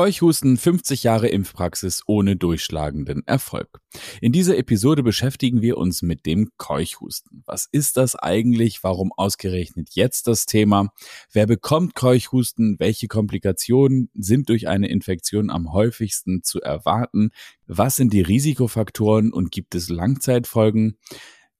Keuchhusten 0.00 0.56
50 0.56 1.02
Jahre 1.02 1.28
Impfpraxis 1.28 2.04
ohne 2.06 2.34
durchschlagenden 2.34 3.22
Erfolg. 3.26 3.82
In 4.22 4.32
dieser 4.32 4.56
Episode 4.56 5.02
beschäftigen 5.02 5.60
wir 5.60 5.76
uns 5.76 6.00
mit 6.00 6.24
dem 6.24 6.48
Keuchhusten. 6.56 7.42
Was 7.44 7.68
ist 7.70 7.98
das 7.98 8.16
eigentlich? 8.16 8.82
Warum 8.82 9.12
ausgerechnet 9.14 9.90
jetzt 9.92 10.26
das 10.26 10.46
Thema? 10.46 10.88
Wer 11.30 11.46
bekommt 11.46 11.94
Keuchhusten? 11.94 12.76
Welche 12.78 13.08
Komplikationen 13.08 14.08
sind 14.14 14.48
durch 14.48 14.68
eine 14.68 14.88
Infektion 14.88 15.50
am 15.50 15.70
häufigsten 15.74 16.42
zu 16.42 16.62
erwarten? 16.62 17.28
Was 17.66 17.96
sind 17.96 18.14
die 18.14 18.22
Risikofaktoren 18.22 19.34
und 19.34 19.52
gibt 19.52 19.74
es 19.74 19.90
Langzeitfolgen? 19.90 20.96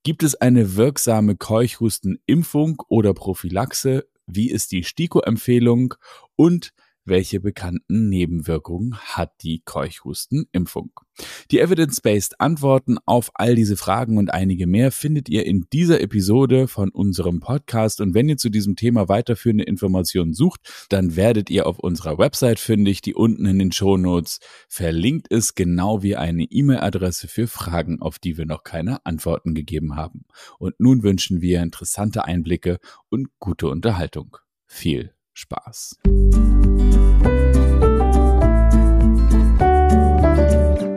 Gibt 0.02 0.22
es 0.22 0.34
eine 0.34 0.77
wirksame 0.77 1.36
Keuchhustenimpfung 1.36 2.82
oder 2.88 3.12
Prophylaxe? 3.12 4.09
Wie 4.27 4.50
ist 4.50 4.72
die 4.72 4.82
STIKO-Empfehlung? 4.82 5.93
Und 6.36 6.72
welche 7.11 7.40
bekannten 7.40 8.08
Nebenwirkungen 8.08 8.96
hat 8.96 9.42
die 9.42 9.60
Keuchhustenimpfung? 9.64 10.92
Die 11.50 11.60
evidence-based 11.60 12.41
Antworten 12.41 12.96
auf 13.05 13.30
all 13.34 13.55
diese 13.55 13.77
Fragen 13.77 14.16
und 14.16 14.33
einige 14.33 14.66
mehr 14.66 14.91
findet 14.91 15.28
ihr 15.28 15.45
in 15.45 15.66
dieser 15.73 16.00
Episode 16.00 16.69
von 16.69 16.88
unserem 16.88 17.41
Podcast. 17.41 18.00
Und 18.00 18.14
wenn 18.14 18.28
ihr 18.30 18.38
zu 18.38 18.48
diesem 18.48 18.77
Thema 18.77 19.09
weiterführende 19.09 19.64
Informationen 19.64 20.33
sucht, 20.33 20.86
dann 20.88 21.16
werdet 21.16 21.50
ihr 21.50 21.66
auf 21.66 21.78
unserer 21.78 22.16
Website 22.16 22.59
fündig, 22.59 23.02
die 23.02 23.14
unten 23.14 23.45
in 23.45 23.58
den 23.58 23.72
Shownotes 23.72 24.41
verlinkt 24.69 25.28
ist, 25.28 25.55
genau 25.55 26.02
wie 26.02 26.16
eine 26.16 26.45
E-Mail-Adresse 26.45 27.28
für 27.28 27.47
Fragen, 27.47 28.00
auf 28.00 28.19
die 28.19 28.38
wir 28.38 28.47
noch 28.47 28.62
keine 28.62 29.05
Antworten 29.05 29.55
gegeben 29.55 29.97
haben. 29.97 30.24
Und 30.58 30.78
nun 30.80 31.02
wünschen 31.02 31.42
wir 31.42 31.61
interessante 31.61 32.24
Einblicke 32.24 32.78
und 33.11 33.28
gute 33.38 33.69
Unterhaltung. 33.69 34.38
Viel 34.66 35.12
Spaß. 35.34 35.98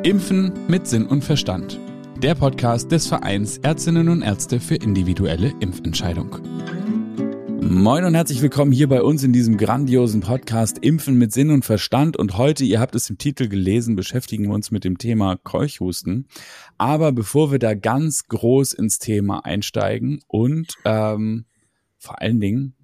Impfen 0.04 0.52
mit 0.68 0.86
Sinn 0.86 1.06
und 1.06 1.24
Verstand. 1.24 1.80
Der 2.18 2.36
Podcast 2.36 2.92
des 2.92 3.08
Vereins 3.08 3.60
Ärztinnen 3.60 4.10
und 4.10 4.22
Ärzte 4.22 4.60
für 4.60 4.76
individuelle 4.76 5.54
Impfentscheidung. 5.62 6.40
Moin 7.62 8.04
und 8.04 8.14
herzlich 8.14 8.42
willkommen 8.42 8.74
hier 8.74 8.90
bei 8.90 9.02
uns 9.02 9.24
in 9.24 9.32
diesem 9.32 9.56
grandiosen 9.56 10.20
Podcast 10.20 10.80
Impfen 10.80 11.18
mit 11.18 11.32
Sinn 11.32 11.52
und 11.52 11.64
Verstand. 11.64 12.18
Und 12.18 12.38
heute, 12.38 12.66
ihr 12.66 12.82
habt 12.82 12.96
es 12.96 13.10
im 13.10 13.18
Titel 13.18 13.48
gelesen, 13.48 13.96
beschäftigen 13.96 14.50
wir 14.50 14.54
uns 14.54 14.72
mit 14.72 14.84
dem 14.84 14.98
Thema 14.98 15.38
Keuchhusten. 15.38 16.28
Aber 16.78 17.14
bevor 17.14 17.54
wir 17.54 17.60
da 17.60 17.74
ganz 17.74 18.28
groß 18.28 18.74
ins 18.74 19.00
Thema 19.00 19.46
einsteigen 19.46 20.20
und 20.28 20.74
ähm, 20.84 21.46
vor 21.98 22.22
allen 22.22 22.42
Dingen 22.42 22.76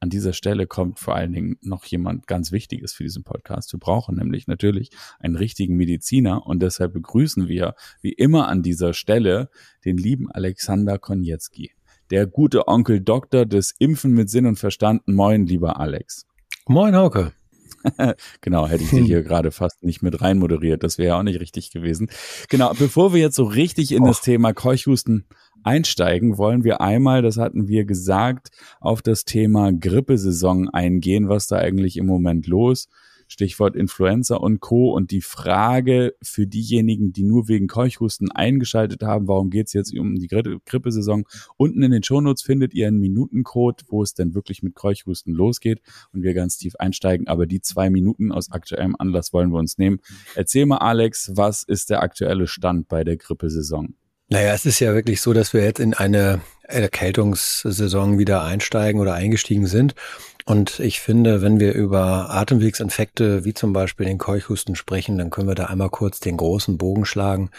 an 0.00 0.10
dieser 0.10 0.32
Stelle 0.32 0.66
kommt 0.66 0.98
vor 0.98 1.14
allen 1.14 1.32
Dingen 1.32 1.56
noch 1.62 1.84
jemand 1.84 2.26
ganz 2.26 2.52
Wichtiges 2.52 2.92
für 2.92 3.02
diesen 3.02 3.24
Podcast. 3.24 3.72
Wir 3.72 3.80
brauchen 3.80 4.16
nämlich 4.16 4.46
natürlich 4.46 4.90
einen 5.18 5.36
richtigen 5.36 5.76
Mediziner 5.76 6.46
und 6.46 6.60
deshalb 6.60 6.92
begrüßen 6.92 7.48
wir 7.48 7.74
wie 8.02 8.12
immer 8.12 8.48
an 8.48 8.62
dieser 8.62 8.92
Stelle 8.92 9.48
den 9.84 9.96
lieben 9.96 10.30
Alexander 10.30 10.98
Konietzki, 10.98 11.72
der 12.10 12.26
gute 12.26 12.68
Onkel 12.68 13.00
Doktor 13.00 13.46
des 13.46 13.74
Impfen 13.78 14.12
mit 14.12 14.28
Sinn 14.28 14.46
und 14.46 14.58
Verstand. 14.58 15.08
Moin, 15.08 15.46
lieber 15.46 15.80
Alex. 15.80 16.26
Moin, 16.68 16.94
Hauke. 16.94 17.32
genau, 18.40 18.66
hätte 18.66 18.84
ich 18.84 18.90
dich 18.90 19.06
hier 19.06 19.22
gerade 19.24 19.50
fast 19.50 19.82
nicht 19.82 20.02
mit 20.02 20.20
rein 20.20 20.38
moderiert. 20.38 20.82
Das 20.82 20.98
wäre 20.98 21.08
ja 21.08 21.18
auch 21.18 21.22
nicht 21.22 21.40
richtig 21.40 21.70
gewesen. 21.70 22.10
Genau, 22.48 22.72
bevor 22.74 23.14
wir 23.14 23.20
jetzt 23.20 23.36
so 23.36 23.44
richtig 23.44 23.92
in 23.92 24.02
Och. 24.02 24.08
das 24.08 24.20
Thema 24.20 24.52
Keuchhusten 24.52 25.26
einsteigen, 25.62 26.38
wollen 26.38 26.64
wir 26.64 26.80
einmal, 26.80 27.22
das 27.22 27.36
hatten 27.36 27.68
wir 27.68 27.84
gesagt, 27.84 28.50
auf 28.80 29.02
das 29.02 29.24
Thema 29.24 29.72
Grippesaison 29.72 30.68
eingehen, 30.68 31.28
was 31.28 31.46
da 31.46 31.56
eigentlich 31.56 31.96
im 31.96 32.06
Moment 32.06 32.46
los. 32.46 32.88
Stichwort 33.28 33.76
Influenza 33.76 34.36
und 34.36 34.60
Co. 34.60 34.92
Und 34.92 35.10
die 35.10 35.20
Frage 35.20 36.14
für 36.22 36.46
diejenigen, 36.46 37.12
die 37.12 37.24
nur 37.24 37.48
wegen 37.48 37.66
Keuchhusten 37.66 38.30
eingeschaltet 38.30 39.02
haben, 39.02 39.28
warum 39.28 39.50
geht's 39.50 39.72
jetzt 39.72 39.96
um 39.98 40.16
die 40.16 40.28
Gri 40.28 40.58
Grippesaison? 40.64 41.24
Unten 41.56 41.82
in 41.82 41.90
den 41.90 42.02
Shownotes 42.02 42.42
findet 42.42 42.74
ihr 42.74 42.88
einen 42.88 43.00
Minutencode, 43.00 43.82
wo 43.88 44.02
es 44.02 44.14
denn 44.14 44.34
wirklich 44.34 44.62
mit 44.62 44.74
Keuchhusten 44.74 45.34
losgeht 45.34 45.80
und 46.12 46.22
wir 46.22 46.34
ganz 46.34 46.56
tief 46.58 46.76
einsteigen. 46.76 47.26
Aber 47.26 47.46
die 47.46 47.60
zwei 47.60 47.90
Minuten 47.90 48.32
aus 48.32 48.50
aktuellem 48.50 48.96
Anlass 48.98 49.32
wollen 49.32 49.50
wir 49.50 49.58
uns 49.58 49.78
nehmen. 49.78 49.98
Erzähl 50.34 50.66
mal, 50.66 50.78
Alex, 50.78 51.32
was 51.34 51.62
ist 51.62 51.90
der 51.90 52.02
aktuelle 52.02 52.46
Stand 52.46 52.88
bei 52.88 53.04
der 53.04 53.16
Grippesaison? 53.16 53.94
Naja, 54.28 54.52
es 54.54 54.66
ist 54.66 54.80
ja 54.80 54.92
wirklich 54.92 55.20
so, 55.20 55.32
dass 55.32 55.52
wir 55.52 55.62
jetzt 55.62 55.78
in 55.78 55.94
eine 55.94 56.40
Erkältungssaison 56.62 58.18
wieder 58.18 58.42
einsteigen 58.42 59.00
oder 59.00 59.14
eingestiegen 59.14 59.66
sind. 59.66 59.94
Und 60.48 60.78
ich 60.78 61.00
finde, 61.00 61.42
wenn 61.42 61.58
wir 61.58 61.74
über 61.74 62.30
Atemwegsinfekte 62.30 63.44
wie 63.44 63.52
zum 63.52 63.72
Beispiel 63.72 64.06
den 64.06 64.16
Keuchhusten 64.16 64.76
sprechen, 64.76 65.18
dann 65.18 65.30
können 65.30 65.48
wir 65.48 65.56
da 65.56 65.64
einmal 65.64 65.90
kurz 65.90 66.20
den 66.20 66.36
großen 66.36 66.78
Bogen 66.78 67.04
schlagen 67.04 67.50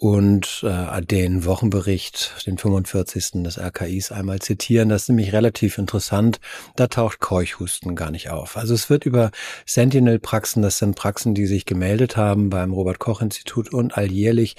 und 0.00 0.64
äh, 0.64 1.02
den 1.02 1.44
Wochenbericht, 1.44 2.46
den 2.46 2.56
45. 2.56 3.42
des 3.42 3.58
RKIs 3.58 4.12
einmal 4.12 4.38
zitieren. 4.38 4.88
Das 4.88 5.02
ist 5.02 5.08
nämlich 5.10 5.34
relativ 5.34 5.76
interessant. 5.76 6.40
Da 6.74 6.86
taucht 6.86 7.20
Keuchhusten 7.20 7.94
gar 7.96 8.10
nicht 8.10 8.30
auf. 8.30 8.56
Also 8.56 8.72
es 8.72 8.88
wird 8.88 9.04
über 9.04 9.30
Sentinel-Praxen, 9.66 10.62
das 10.62 10.78
sind 10.78 10.96
Praxen, 10.96 11.34
die 11.34 11.46
sich 11.46 11.66
gemeldet 11.66 12.16
haben 12.16 12.48
beim 12.48 12.72
Robert-Koch-Institut 12.72 13.74
und 13.74 13.98
alljährlich 13.98 14.56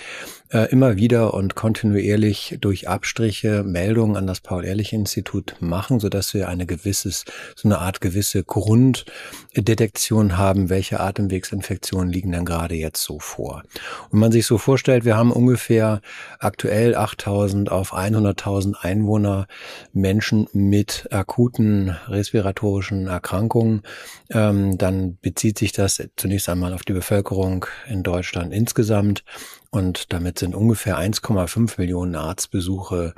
äh, 0.49 0.69
immer 0.71 0.97
wieder 0.97 1.33
und 1.33 1.55
kontinuierlich 1.55 2.59
durch 2.61 2.87
Abstriche 2.87 3.63
Meldungen 3.63 4.17
an 4.17 4.27
das 4.27 4.41
Paul-Ehrlich-Institut 4.41 5.55
machen, 5.59 5.99
sodass 5.99 6.35
wir 6.35 6.49
eine 6.49 6.67
gewisses, 6.67 7.25
so 7.61 7.67
eine 7.67 7.79
Art 7.79 8.01
gewisse 8.01 8.43
Grunddetektion 8.43 10.37
haben, 10.37 10.69
welche 10.69 10.99
Atemwegsinfektionen 10.99 12.11
liegen 12.11 12.31
dann 12.31 12.45
gerade 12.45 12.75
jetzt 12.75 13.03
so 13.03 13.19
vor. 13.19 13.61
Und 14.09 14.19
man 14.19 14.31
sich 14.31 14.47
so 14.47 14.57
vorstellt, 14.57 15.05
wir 15.05 15.15
haben 15.15 15.31
ungefähr 15.31 16.01
aktuell 16.39 16.95
8000 16.95 17.71
auf 17.71 17.93
100.000 17.93 18.75
Einwohner 18.81 19.47
Menschen 19.93 20.47
mit 20.53 21.07
akuten 21.11 21.95
respiratorischen 22.07 23.07
Erkrankungen. 23.07 23.83
Ähm, 24.31 24.77
dann 24.77 25.19
bezieht 25.21 25.59
sich 25.59 25.71
das 25.71 26.01
zunächst 26.15 26.49
einmal 26.49 26.73
auf 26.73 26.81
die 26.81 26.93
Bevölkerung 26.93 27.67
in 27.87 28.01
Deutschland 28.01 28.53
insgesamt. 28.53 29.23
Und 29.69 30.11
damit 30.11 30.39
sind 30.39 30.53
ungefähr 30.53 30.97
1,5 30.97 31.75
Millionen 31.77 32.15
Arztbesuche 32.15 33.13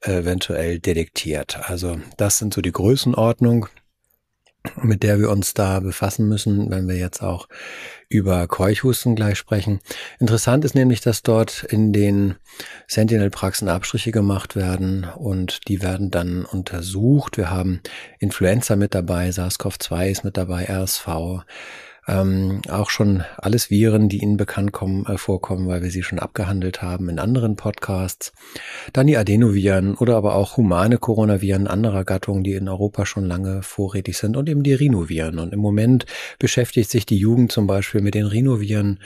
eventuell 0.00 0.78
detektiert. 0.78 1.68
Also 1.68 1.98
das 2.16 2.38
sind 2.38 2.54
so 2.54 2.62
die 2.62 2.72
Größenordnung 2.72 3.68
mit 4.82 5.02
der 5.02 5.18
wir 5.18 5.30
uns 5.30 5.54
da 5.54 5.80
befassen 5.80 6.28
müssen, 6.28 6.70
wenn 6.70 6.88
wir 6.88 6.96
jetzt 6.96 7.22
auch 7.22 7.48
über 8.08 8.46
Keuchhusten 8.46 9.14
gleich 9.14 9.38
sprechen. 9.38 9.80
Interessant 10.18 10.64
ist 10.64 10.74
nämlich, 10.74 11.00
dass 11.00 11.22
dort 11.22 11.64
in 11.64 11.92
den 11.92 12.36
Sentinel-Praxen 12.86 13.68
Abstriche 13.68 14.12
gemacht 14.12 14.56
werden 14.56 15.06
und 15.16 15.68
die 15.68 15.82
werden 15.82 16.10
dann 16.10 16.44
untersucht. 16.44 17.36
Wir 17.36 17.50
haben 17.50 17.80
Influenza 18.18 18.76
mit 18.76 18.94
dabei, 18.94 19.28
SARS-CoV-2 19.30 20.08
ist 20.08 20.24
mit 20.24 20.36
dabei, 20.36 20.64
RSV, 20.68 21.44
ähm, 22.08 22.62
auch 22.68 22.90
schon 22.90 23.22
alles 23.36 23.70
Viren, 23.70 24.08
die 24.08 24.18
Ihnen 24.18 24.36
bekannt 24.36 24.72
kommen, 24.72 25.04
äh, 25.06 25.18
vorkommen, 25.18 25.68
weil 25.68 25.82
wir 25.82 25.90
sie 25.90 26.02
schon 26.02 26.18
abgehandelt 26.18 26.80
haben 26.82 27.08
in 27.08 27.18
anderen 27.18 27.56
Podcasts. 27.56 28.32
Dann 28.92 29.06
die 29.06 29.16
Adenoviren 29.16 29.94
oder 29.94 30.16
aber 30.16 30.34
auch 30.34 30.56
humane 30.56 30.98
Coronaviren 30.98 31.66
anderer 31.66 32.04
Gattungen, 32.04 32.44
die 32.44 32.54
in 32.54 32.68
Europa 32.68 33.04
schon 33.04 33.26
lange 33.26 33.62
vorrätig 33.62 34.16
sind 34.16 34.36
und 34.36 34.48
eben 34.48 34.62
die 34.62 34.74
Rhinoviren. 34.74 35.38
Und 35.38 35.52
im 35.52 35.60
Moment 35.60 36.06
beschäftigt 36.38 36.90
sich 36.90 37.04
die 37.04 37.18
Jugend 37.18 37.52
zum 37.52 37.66
Beispiel 37.66 38.00
mit 38.00 38.14
den 38.14 38.26
Rhinoviren 38.26 39.00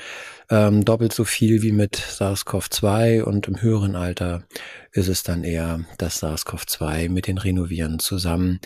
ähm, 0.50 0.84
doppelt 0.84 1.12
so 1.12 1.24
viel 1.24 1.62
wie 1.62 1.72
mit 1.72 1.96
SARS-CoV-2 1.96 3.22
und 3.22 3.48
im 3.48 3.62
höheren 3.62 3.96
Alter 3.96 4.44
ist 4.92 5.08
es 5.08 5.22
dann 5.22 5.42
eher 5.44 5.80
das 5.98 6.22
SARS-CoV-2 6.22 7.08
mit 7.08 7.26
den 7.26 7.38
Rhinoviren 7.38 7.98
zusammen, 7.98 8.60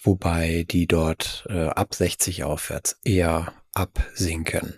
wobei 0.00 0.64
die 0.70 0.86
dort 0.86 1.46
äh, 1.48 1.66
ab 1.66 1.94
60 1.94 2.44
aufwärts 2.44 2.98
eher 3.04 3.52
absinken. 3.74 4.74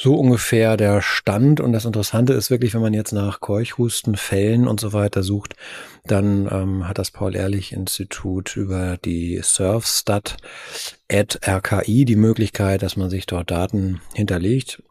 So 0.00 0.14
ungefähr 0.14 0.76
der 0.76 1.02
Stand. 1.02 1.58
Und 1.58 1.72
das 1.72 1.84
Interessante 1.84 2.32
ist 2.32 2.50
wirklich, 2.50 2.72
wenn 2.72 2.82
man 2.82 2.94
jetzt 2.94 3.10
nach 3.10 3.40
Keuchhusten, 3.40 4.16
Fällen 4.16 4.68
und 4.68 4.78
so 4.78 4.92
weiter 4.92 5.24
sucht, 5.24 5.56
dann 6.06 6.48
ähm, 6.52 6.86
hat 6.86 6.98
das 6.98 7.10
Paul-Ehrlich-Institut 7.10 8.56
über 8.56 8.96
die 8.96 9.40
Surfstat 9.42 10.36
at 11.10 11.40
RKI 11.44 12.04
die 12.04 12.14
Möglichkeit, 12.14 12.82
dass 12.82 12.96
man 12.96 13.10
sich 13.10 13.26
dort 13.26 13.50
Daten 13.50 14.00
hinterlegt. 14.14 14.84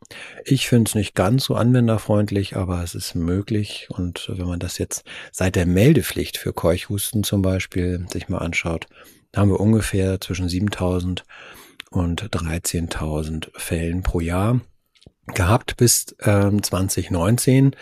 Ich 0.43 0.67
finde 0.67 0.89
es 0.89 0.95
nicht 0.95 1.15
ganz 1.15 1.45
so 1.45 1.55
anwenderfreundlich, 1.55 2.57
aber 2.57 2.83
es 2.83 2.93
ist 2.93 3.15
möglich. 3.15 3.87
Und 3.89 4.29
wenn 4.35 4.47
man 4.47 4.59
das 4.59 4.77
jetzt 4.77 5.05
seit 5.31 5.55
der 5.55 5.67
Meldepflicht 5.67 6.37
für 6.37 6.51
Keuchhusten 6.51 7.23
zum 7.23 7.41
Beispiel 7.41 8.05
sich 8.11 8.27
mal 8.27 8.39
anschaut, 8.39 8.87
haben 9.33 9.51
wir 9.51 9.61
ungefähr 9.61 10.19
zwischen 10.19 10.49
7000 10.49 11.23
und 11.91 12.23
13.000 12.23 13.57
Fällen 13.57 14.03
pro 14.03 14.19
Jahr 14.19 14.59
gehabt 15.33 15.77
bis 15.77 16.15
ähm, 16.23 16.63
2019. 16.63 17.75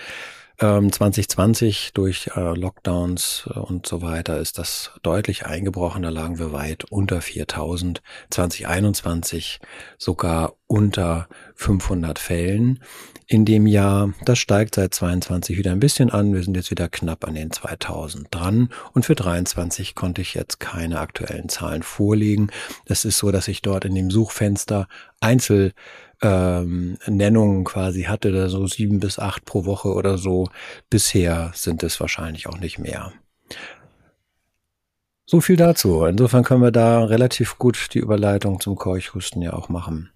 2020 0.57 1.87
ähm, 1.87 1.91
durch 1.95 2.29
äh, 2.33 2.57
Lockdowns 2.57 3.49
äh, 3.53 3.59
und 3.59 3.85
so 3.85 4.01
weiter 4.01 4.39
ist 4.39 4.57
das 4.57 4.91
deutlich 5.03 5.45
eingebrochen. 5.45 6.03
Da 6.03 6.09
lagen 6.09 6.39
wir 6.39 6.53
weit 6.53 6.85
unter 6.85 7.19
4000. 7.19 8.01
2021 8.29 9.59
sogar 9.97 10.53
unter 10.67 11.27
500 11.55 12.19
Fällen 12.19 12.79
in 13.27 13.43
dem 13.43 13.67
Jahr. 13.67 14.13
Das 14.23 14.39
steigt 14.39 14.75
seit 14.75 14.93
22 14.93 15.57
wieder 15.57 15.71
ein 15.71 15.81
bisschen 15.81 16.09
an. 16.09 16.33
Wir 16.33 16.41
sind 16.41 16.55
jetzt 16.55 16.71
wieder 16.71 16.87
knapp 16.87 17.27
an 17.27 17.35
den 17.35 17.51
2000 17.51 18.33
dran. 18.33 18.69
Und 18.93 19.05
für 19.05 19.15
23 19.15 19.93
konnte 19.93 20.21
ich 20.21 20.35
jetzt 20.35 20.61
keine 20.61 21.01
aktuellen 21.01 21.49
Zahlen 21.49 21.83
vorlegen. 21.83 22.49
Es 22.85 23.03
ist 23.03 23.17
so, 23.17 23.31
dass 23.31 23.49
ich 23.49 23.61
dort 23.61 23.83
in 23.83 23.93
dem 23.93 24.09
Suchfenster 24.09 24.87
Einzel 25.19 25.73
ähm, 26.21 26.97
Nennungen 27.07 27.63
quasi 27.63 28.03
hatte, 28.03 28.31
da 28.31 28.49
so 28.49 28.67
sieben 28.67 28.99
bis 28.99 29.19
acht 29.19 29.45
pro 29.45 29.65
Woche 29.65 29.93
oder 29.93 30.17
so. 30.17 30.49
Bisher 30.89 31.51
sind 31.53 31.83
es 31.83 31.99
wahrscheinlich 31.99 32.47
auch 32.47 32.59
nicht 32.59 32.79
mehr. 32.79 33.13
So 35.25 35.41
viel 35.41 35.55
dazu. 35.55 36.05
Insofern 36.05 36.43
können 36.43 36.61
wir 36.61 36.71
da 36.71 37.03
relativ 37.03 37.57
gut 37.57 37.93
die 37.93 37.99
Überleitung 37.99 38.59
zum 38.59 38.75
Keuchhusten 38.75 39.41
ja 39.41 39.53
auch 39.53 39.69
machen. 39.69 40.11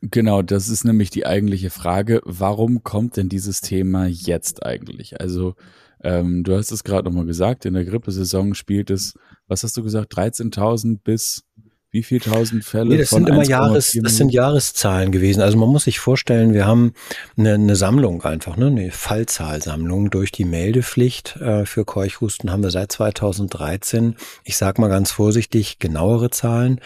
Genau, 0.00 0.42
das 0.42 0.68
ist 0.68 0.84
nämlich 0.84 1.10
die 1.10 1.26
eigentliche 1.26 1.70
Frage. 1.70 2.20
Warum 2.24 2.84
kommt 2.84 3.16
denn 3.16 3.28
dieses 3.28 3.60
Thema 3.60 4.06
jetzt 4.06 4.64
eigentlich? 4.64 5.20
Also, 5.20 5.56
ähm, 6.04 6.44
du 6.44 6.56
hast 6.56 6.70
es 6.70 6.84
gerade 6.84 7.08
nochmal 7.08 7.26
gesagt, 7.26 7.64
in 7.64 7.74
der 7.74 7.84
Grippesaison 7.84 8.54
spielt 8.54 8.90
es, 8.90 9.14
was 9.48 9.64
hast 9.64 9.76
du 9.76 9.82
gesagt, 9.82 10.16
13.000 10.16 11.00
bis 11.02 11.47
wie 11.90 12.02
viel 12.02 12.20
tausend 12.20 12.64
Fälle? 12.64 12.90
Nee, 12.90 12.98
das 12.98 13.10
sind 13.10 13.28
immer 13.30 13.44
Jahres, 13.44 13.98
das 14.02 14.16
sind 14.18 14.30
Jahreszahlen 14.30 15.10
gewesen. 15.10 15.40
Also 15.40 15.56
man 15.56 15.70
muss 15.70 15.84
sich 15.84 16.00
vorstellen, 16.00 16.52
wir 16.52 16.66
haben 16.66 16.92
eine, 17.38 17.54
eine 17.54 17.76
Sammlung 17.76 18.22
einfach, 18.24 18.58
ne, 18.58 18.66
eine 18.66 18.90
Fallzahlsammlung 18.90 20.10
durch 20.10 20.30
die 20.30 20.44
Meldepflicht 20.44 21.36
äh, 21.36 21.64
für 21.64 21.86
Keuchhusten 21.86 22.52
haben 22.52 22.62
wir 22.62 22.70
seit 22.70 22.92
2013. 22.92 24.16
Ich 24.44 24.58
sag 24.58 24.78
mal 24.78 24.88
ganz 24.88 25.12
vorsichtig 25.12 25.78
genauere 25.78 26.28
Zahlen. 26.28 26.82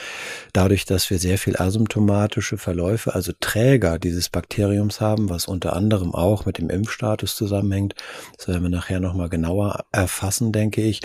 Dadurch, 0.52 0.84
dass 0.84 1.10
wir 1.10 1.19
sehr 1.19 1.38
viel 1.38 1.56
asymptomatische 1.56 2.56
Verläufe, 2.56 3.12
also 3.12 3.32
Träger 3.40 3.98
dieses 3.98 4.28
Bakteriums 4.28 5.00
haben, 5.00 5.28
was 5.31 5.48
unter 5.48 5.75
anderem 5.75 6.14
auch 6.14 6.46
mit 6.46 6.58
dem 6.58 6.70
Impfstatus 6.70 7.34
zusammenhängt. 7.34 7.96
Das 8.37 8.46
werden 8.46 8.62
wir 8.62 8.70
nachher 8.70 9.00
nochmal 9.00 9.28
genauer 9.28 9.84
erfassen, 9.90 10.52
denke 10.52 10.81
ich 10.81 11.00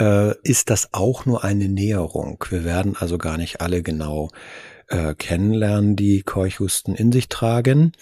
äh, 0.00 0.34
ist 0.42 0.70
das 0.70 0.92
auch 0.92 1.26
nur 1.26 1.44
eine 1.44 1.68
Näherung. 1.68 2.42
Wir 2.48 2.64
werden 2.64 2.96
also 2.98 3.18
gar 3.18 3.36
nicht 3.36 3.60
alle 3.60 3.82
genau 3.82 4.30
äh, 4.88 5.14
kennenlernen, 5.14 5.94
die 5.94 6.22
Keuchhusten 6.22 6.94
in 6.94 7.12
sich 7.12 7.28
tragen. 7.28 7.92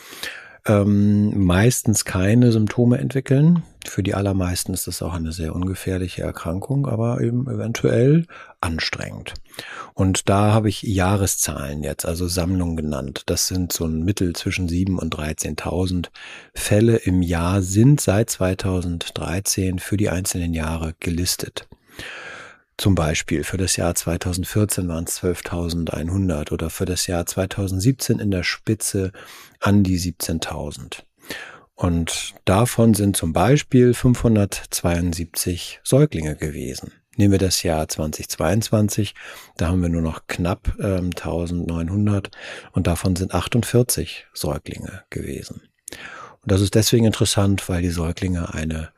Ähm, 0.66 1.46
meistens 1.46 2.04
keine 2.04 2.52
Symptome 2.52 2.98
entwickeln. 2.98 3.62
Für 3.86 4.02
die 4.02 4.14
allermeisten 4.14 4.74
ist 4.74 4.86
das 4.86 5.00
auch 5.00 5.14
eine 5.14 5.32
sehr 5.32 5.54
ungefährliche 5.54 6.22
Erkrankung, 6.22 6.86
aber 6.86 7.22
eben 7.22 7.48
eventuell 7.48 8.26
anstrengend. 8.60 9.32
Und 9.94 10.28
da 10.28 10.52
habe 10.52 10.68
ich 10.68 10.82
Jahreszahlen 10.82 11.82
jetzt, 11.82 12.04
also 12.04 12.28
Sammlungen 12.28 12.76
genannt. 12.76 13.22
Das 13.26 13.46
sind 13.46 13.72
so 13.72 13.86
ein 13.86 14.04
Mittel 14.04 14.34
zwischen 14.34 14.68
7.000 14.68 14.98
und 14.98 15.16
13.000 15.16 16.08
Fälle 16.54 16.96
im 16.96 17.22
Jahr 17.22 17.62
sind 17.62 18.00
seit 18.00 18.28
2013 18.28 19.78
für 19.78 19.96
die 19.96 20.10
einzelnen 20.10 20.52
Jahre 20.52 20.94
gelistet. 21.00 21.66
Zum 22.76 22.94
Beispiel 22.94 23.42
für 23.42 23.56
das 23.56 23.74
Jahr 23.76 23.94
2014 23.94 24.86
waren 24.88 25.04
es 25.04 25.20
12.100 25.20 26.52
oder 26.52 26.70
für 26.70 26.84
das 26.84 27.08
Jahr 27.08 27.26
2017 27.26 28.20
in 28.20 28.30
der 28.30 28.44
Spitze 28.44 29.10
an 29.58 29.82
die 29.82 29.98
17.000. 29.98 31.02
Und 31.74 32.34
davon 32.44 32.94
sind 32.94 33.16
zum 33.16 33.32
Beispiel 33.32 33.94
572 33.94 35.80
Säuglinge 35.82 36.36
gewesen. 36.36 36.92
Nehmen 37.16 37.32
wir 37.32 37.38
das 37.38 37.64
Jahr 37.64 37.88
2022, 37.88 39.12
da 39.56 39.66
haben 39.66 39.82
wir 39.82 39.88
nur 39.88 40.02
noch 40.02 40.28
knapp 40.28 40.76
ähm, 40.78 41.10
1900 41.16 42.30
und 42.72 42.86
davon 42.86 43.16
sind 43.16 43.34
48 43.34 44.26
Säuglinge 44.32 45.02
gewesen. 45.10 45.62
Und 46.42 46.52
das 46.52 46.60
ist 46.60 46.76
deswegen 46.76 47.06
interessant, 47.06 47.68
weil 47.68 47.82
die 47.82 47.90
Säuglinge 47.90 48.54
eine 48.54 48.90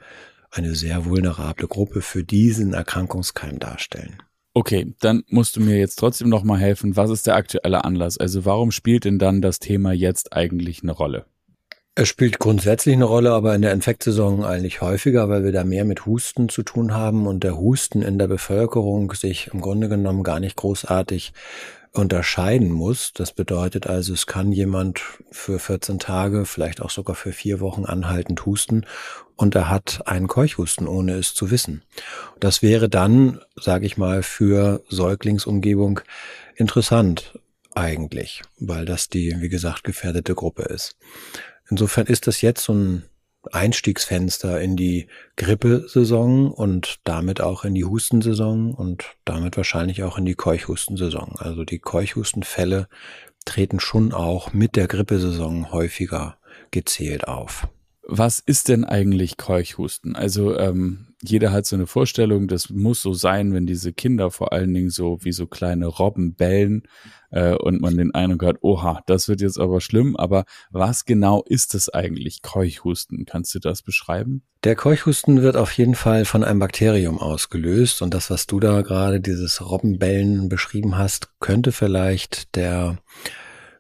eine 0.51 0.75
sehr 0.75 1.05
vulnerable 1.05 1.69
Gruppe 1.69 2.01
für 2.03 2.25
diesen 2.25 2.75
Erkrankungskeim 2.75 3.59
darstellen. 3.59 4.23
Okay, 4.53 4.95
dann 5.01 5.23
musst 5.29 5.57
du 5.57 5.61
mir 5.61 5.79
jetzt 5.79 5.97
trotzdem 5.97 6.29
noch 6.29 6.43
mal 6.43 6.59
helfen. 6.59 6.97
Was 6.97 7.11
ist 7.11 7.27
der 7.27 7.37
aktuelle 7.37 7.85
Anlass? 7.85 8.19
Also 8.19 8.45
warum 8.45 8.73
spielt 8.73 9.05
denn 9.05 9.19
dann 9.19 9.43
das 9.43 9.61
Thema 9.61 9.93
jetzt 9.93 10.33
eigentlich 10.33 10.83
eine 10.83 10.93
Rolle? 10.93 11.25
Es 11.95 12.09
spielt 12.09 12.39
grundsätzlich 12.39 12.95
eine 12.95 13.05
Rolle, 13.05 13.33
aber 13.33 13.55
in 13.55 13.63
der 13.63 13.73
Infektsaison 13.73 14.45
eigentlich 14.45 14.81
häufiger, 14.81 15.29
weil 15.29 15.45
wir 15.45 15.53
da 15.53 15.65
mehr 15.65 15.85
mit 15.85 16.07
Husten 16.07 16.49
zu 16.49 16.63
tun 16.63 16.95
haben 16.95 17.27
und 17.27 17.45
der 17.45 17.59
Husten 17.59 18.03
in 18.03 18.19
der 18.19 18.29
Bevölkerung 18.29 19.13
sich 19.13 19.51
im 19.53 19.61
Grunde 19.61 19.89
genommen 19.89 20.23
gar 20.23 20.41
nicht 20.41 20.57
großartig 20.57 21.33
unterscheiden 21.93 22.71
muss. 22.71 23.13
Das 23.13 23.33
bedeutet 23.33 23.87
also, 23.87 24.13
es 24.13 24.27
kann 24.27 24.53
jemand 24.53 25.03
für 25.31 25.59
14 25.59 25.99
Tage, 25.99 26.47
vielleicht 26.47 26.81
auch 26.81 26.91
sogar 26.91 27.17
für 27.17 27.33
vier 27.33 27.61
Wochen 27.61 27.85
anhaltend 27.85 28.47
husten 28.47 28.87
und 29.37 29.55
er 29.55 29.69
hat 29.69 30.07
einen 30.07 30.29
Keuchhusten, 30.29 30.87
ohne 30.87 31.15
es 31.15 31.35
zu 31.35 31.51
wissen. 31.51 31.83
Das 32.39 32.63
wäre 32.63 32.89
dann, 32.89 33.41
sage 33.57 33.87
ich 33.87 33.97
mal, 33.97 34.23
für 34.23 34.83
Säuglingsumgebung 34.89 36.01
interessant 36.55 37.39
eigentlich, 37.75 38.43
weil 38.59 38.85
das 38.85 39.09
die, 39.09 39.37
wie 39.41 39.49
gesagt, 39.49 39.85
gefährdete 39.85 40.35
Gruppe 40.35 40.63
ist. 40.65 40.97
Insofern 41.71 42.07
ist 42.07 42.27
das 42.27 42.41
jetzt 42.41 42.65
so 42.65 42.75
ein 42.75 43.05
Einstiegsfenster 43.53 44.61
in 44.61 44.77
die 44.77 45.07
Grippesaison 45.37 46.51
und 46.51 47.01
damit 47.05 47.41
auch 47.41 47.65
in 47.65 47.75
die 47.75 47.85
Hustensaison 47.85 48.75
und 48.75 49.17
damit 49.25 49.57
wahrscheinlich 49.57 50.03
auch 50.03 50.19
in 50.19 50.25
die 50.25 50.35
Keuchhustensaison. 50.35 51.37
Also 51.39 51.65
die 51.65 51.79
Keuchhustenfälle 51.79 52.89
treten 53.45 53.81
schon 53.81 54.13
auch 54.13 54.53
mit 54.53 54.77
der 54.77 54.87
Grippesaison 54.87 55.73
häufiger 55.73 56.37
gezählt 56.71 57.27
auf. 57.27 57.67
Was 58.13 58.41
ist 58.41 58.69
denn 58.69 58.85
eigentlich 58.85 59.37
Keuchhusten? 59.37 60.17
Also 60.17 60.59
ähm, 60.59 61.15
jeder 61.23 61.53
hat 61.53 61.65
so 61.65 61.77
eine 61.77 61.87
Vorstellung, 61.87 62.49
das 62.49 62.69
muss 62.69 63.03
so 63.03 63.13
sein, 63.13 63.53
wenn 63.55 63.67
diese 63.67 63.93
Kinder 63.93 64.33
vor 64.33 64.53
allen 64.53 64.75
Dingen 64.75 64.91
so 64.91 65.19
wie 65.23 65.31
so 65.31 65.47
kleine 65.47 65.87
Robben 65.87 66.35
bellen 66.35 66.83
äh, 67.31 67.55
und 67.55 67.81
man 67.81 67.97
den 67.97 68.13
Eindruck 68.13 68.43
hat, 68.43 68.57
oha, 68.63 69.03
das 69.07 69.29
wird 69.29 69.41
jetzt 69.41 69.61
aber 69.61 69.81
schlimm. 69.81 70.17
Aber 70.17 70.45
was 70.73 71.05
genau 71.05 71.45
ist 71.47 71.77
es 71.77 71.89
eigentlich, 71.89 72.43
Keuchhusten? 72.43 73.27
Kannst 73.27 73.55
du 73.55 73.61
das 73.61 73.83
beschreiben? 73.83 74.43
Der 74.65 74.75
Keuchhusten 74.75 75.43
wird 75.43 75.57
auf 75.57 75.71
jeden 75.73 75.95
Fall 75.95 76.25
von 76.25 76.43
einem 76.43 76.59
Bakterium 76.59 77.19
ausgelöst 77.19 78.03
und 78.03 78.13
das, 78.13 78.29
was 78.29 78.49
du 78.49 78.59
da 78.59 78.83
gerade, 78.83 79.21
dieses 79.21 79.65
Robbenbellen 79.65 80.49
beschrieben 80.49 80.99
hast, 80.99 81.29
könnte 81.39 81.71
vielleicht 81.71 82.57
der 82.57 82.99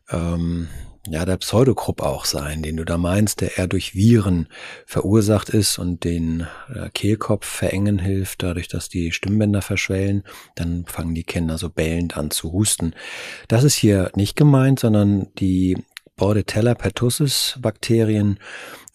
ähm, 0.09 0.69
ja, 1.07 1.25
der 1.25 1.39
Pseudogrupp 1.39 2.03
auch 2.03 2.27
sein, 2.27 2.63
den 2.63 2.77
du 2.77 2.85
da 2.85 2.99
meinst, 2.99 3.41
der 3.41 3.57
eher 3.57 3.67
durch 3.67 3.95
Viren 3.95 4.49
verursacht 4.85 5.49
ist 5.49 5.79
und 5.79 6.05
den 6.05 6.47
äh, 6.75 6.91
Kehlkopf 6.91 7.47
verengen 7.47 7.99
hilft, 7.99 8.43
dadurch, 8.43 8.69
dass 8.69 8.89
die 8.91 9.13
Stimmbänder 9.13 9.63
verschwellen, 9.63 10.25
dann 10.57 10.85
fangen 10.87 11.15
die 11.15 11.25
Kinder 11.25 11.57
so 11.57 11.71
bellend 11.71 12.17
an 12.19 12.31
zu 12.31 12.53
husten. 12.53 12.95
Das 13.49 13.65
ist 13.65 13.77
hier 13.77 14.11
nicht 14.15 14.37
gemeint, 14.37 14.81
sondern 14.81 15.29
die 15.39 15.79
Bordetella 16.17 16.75
pertussis 16.75 17.59
Bakterien 17.63 18.39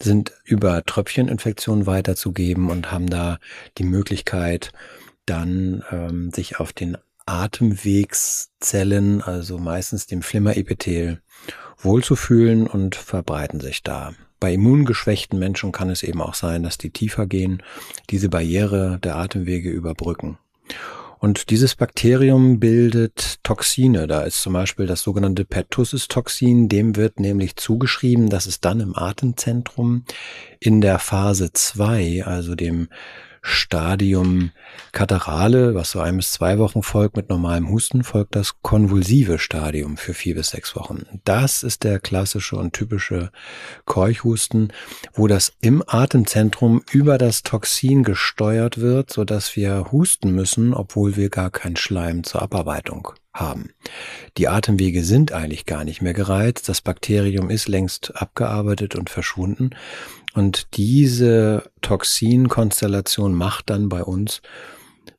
sind 0.00 0.32
über 0.44 0.84
Tröpfcheninfektionen 0.84 1.86
weiterzugeben 1.86 2.70
und 2.70 2.92
haben 2.92 3.10
da 3.10 3.40
die 3.78 3.84
Möglichkeit, 3.84 4.70
dann 5.26 5.82
ähm, 5.90 6.30
sich 6.30 6.60
auf 6.60 6.72
den 6.72 6.96
Atemwegszellen, 7.26 9.20
also 9.20 9.58
meistens 9.58 10.06
dem 10.06 10.22
Flimmerepithel, 10.22 11.20
wohlzufühlen 11.78 12.66
und 12.66 12.94
verbreiten 12.94 13.60
sich 13.60 13.82
da. 13.82 14.14
Bei 14.38 14.52
immungeschwächten 14.52 15.38
Menschen 15.38 15.72
kann 15.72 15.90
es 15.90 16.02
eben 16.02 16.20
auch 16.20 16.34
sein, 16.34 16.62
dass 16.62 16.78
die 16.78 16.90
tiefer 16.90 17.26
gehen, 17.26 17.62
diese 18.10 18.28
Barriere 18.28 18.98
der 19.02 19.16
Atemwege 19.16 19.70
überbrücken. 19.70 20.38
Und 21.18 21.50
dieses 21.50 21.74
Bakterium 21.74 22.60
bildet 22.60 23.42
Toxine. 23.42 24.06
Da 24.06 24.20
ist 24.22 24.42
zum 24.42 24.52
Beispiel 24.52 24.86
das 24.86 25.00
sogenannte 25.00 25.46
Pertussis-Toxin. 25.46 26.68
Dem 26.68 26.94
wird 26.96 27.20
nämlich 27.20 27.56
zugeschrieben, 27.56 28.28
dass 28.28 28.46
es 28.46 28.60
dann 28.60 28.80
im 28.80 28.94
Atemzentrum 28.94 30.04
in 30.60 30.82
der 30.82 30.98
Phase 30.98 31.52
2, 31.52 32.24
also 32.24 32.54
dem 32.54 32.88
Stadium 33.48 34.50
Katarale, 34.90 35.76
was 35.76 35.92
so 35.92 36.00
ein 36.00 36.16
bis 36.16 36.32
zwei 36.32 36.58
Wochen 36.58 36.82
folgt 36.82 37.16
mit 37.16 37.28
normalem 37.28 37.70
Husten, 37.70 38.02
folgt 38.02 38.34
das 38.34 38.60
konvulsive 38.62 39.38
Stadium 39.38 39.96
für 39.96 40.14
vier 40.14 40.34
bis 40.34 40.50
sechs 40.50 40.74
Wochen. 40.74 41.06
Das 41.24 41.62
ist 41.62 41.84
der 41.84 42.00
klassische 42.00 42.56
und 42.56 42.72
typische 42.72 43.30
Keuchhusten, 43.84 44.72
wo 45.14 45.28
das 45.28 45.52
im 45.60 45.84
Atemzentrum 45.86 46.82
über 46.90 47.18
das 47.18 47.44
Toxin 47.44 48.02
gesteuert 48.02 48.78
wird, 48.78 49.12
so 49.12 49.24
dass 49.24 49.54
wir 49.54 49.92
husten 49.92 50.32
müssen, 50.32 50.74
obwohl 50.74 51.14
wir 51.14 51.30
gar 51.30 51.50
keinen 51.50 51.76
Schleim 51.76 52.24
zur 52.24 52.42
Abarbeitung 52.42 53.12
haben. 53.40 53.70
Die 54.36 54.48
Atemwege 54.48 55.04
sind 55.04 55.32
eigentlich 55.32 55.66
gar 55.66 55.84
nicht 55.84 56.02
mehr 56.02 56.14
gereizt. 56.14 56.68
Das 56.68 56.80
Bakterium 56.80 57.50
ist 57.50 57.68
längst 57.68 58.16
abgearbeitet 58.16 58.96
und 58.96 59.10
verschwunden. 59.10 59.70
Und 60.34 60.76
diese 60.76 61.70
Toxinkonstellation 61.80 63.34
macht 63.34 63.70
dann 63.70 63.88
bei 63.88 64.02
uns 64.02 64.42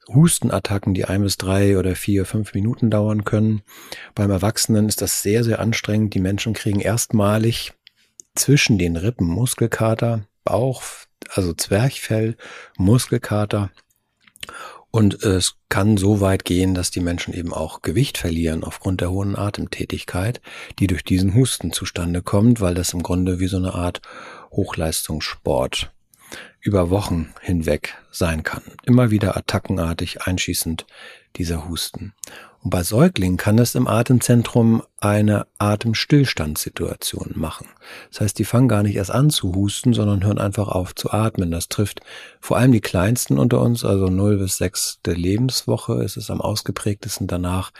Hustenattacken, 0.07 0.93
die 0.93 1.05
ein 1.05 1.21
bis 1.21 1.37
drei 1.37 1.77
oder 1.77 1.95
vier, 1.95 2.25
fünf 2.25 2.53
Minuten 2.53 2.89
dauern 2.89 3.23
können. 3.23 3.61
Beim 4.15 4.31
Erwachsenen 4.31 4.87
ist 4.87 5.01
das 5.01 5.21
sehr, 5.21 5.43
sehr 5.43 5.59
anstrengend. 5.59 6.13
Die 6.13 6.19
Menschen 6.19 6.53
kriegen 6.53 6.79
erstmalig 6.79 7.73
zwischen 8.35 8.77
den 8.77 8.95
Rippen 8.95 9.27
Muskelkater, 9.27 10.27
Bauch, 10.43 10.83
also 11.29 11.53
Zwerchfell, 11.53 12.37
Muskelkater. 12.77 13.71
Und 14.97 15.23
es 15.23 15.57
kann 15.69 15.95
so 15.95 16.21
weit 16.21 16.43
gehen, 16.43 16.73
dass 16.73 16.89
die 16.89 17.01
Menschen 17.01 17.31
eben 17.31 17.53
auch 17.53 17.83
Gewicht 17.83 18.17
verlieren 18.17 18.63
aufgrund 18.63 18.99
der 18.99 19.11
hohen 19.11 19.35
Atemtätigkeit, 19.35 20.41
die 20.79 20.87
durch 20.87 21.03
diesen 21.03 21.35
Husten 21.35 21.71
zustande 21.71 22.23
kommt, 22.23 22.61
weil 22.61 22.73
das 22.73 22.93
im 22.93 23.03
Grunde 23.03 23.37
wie 23.37 23.45
so 23.45 23.57
eine 23.57 23.75
Art 23.75 24.01
Hochleistungssport 24.49 25.91
über 26.61 26.89
Wochen 26.89 27.31
hinweg 27.41 27.93
sein 28.09 28.41
kann. 28.41 28.63
Immer 28.85 29.11
wieder 29.11 29.37
attackenartig 29.37 30.23
einschießend 30.23 30.87
dieser 31.35 31.69
Husten. 31.69 32.15
Und 32.67 32.71
bei 32.71 32.83
Säuglingen 32.83 33.37
kann 33.37 33.59
es 33.59 33.75
im 33.75 33.87
Atemzentrum 33.87 34.83
eine 34.99 35.47
Atemstillstandssituation 35.57 37.31
machen. 37.35 37.65
Das 38.11 38.19
heißt, 38.19 38.37
die 38.37 38.43
fangen 38.43 38.67
gar 38.67 38.83
nicht 38.83 38.97
erst 38.97 39.09
an 39.09 39.29
zu 39.29 39.55
husten, 39.55 39.93
sondern 39.93 40.21
hören 40.25 40.37
einfach 40.37 40.67
auf 40.67 40.93
zu 40.93 41.09
atmen. 41.11 41.49
Das 41.49 41.69
trifft 41.69 42.01
vor 42.41 42.57
allem 42.57 42.73
die 42.73 42.81
Kleinsten 42.81 43.39
unter 43.39 43.61
uns, 43.61 43.85
also 43.85 44.07
0 44.09 44.39
bis 44.39 44.57
6 44.57 44.99
der 45.05 45.15
Lebenswoche 45.15 46.03
ist 46.03 46.17
es 46.17 46.29
am 46.29 46.41
ausgeprägtesten. 46.41 47.27
Danach 47.27 47.71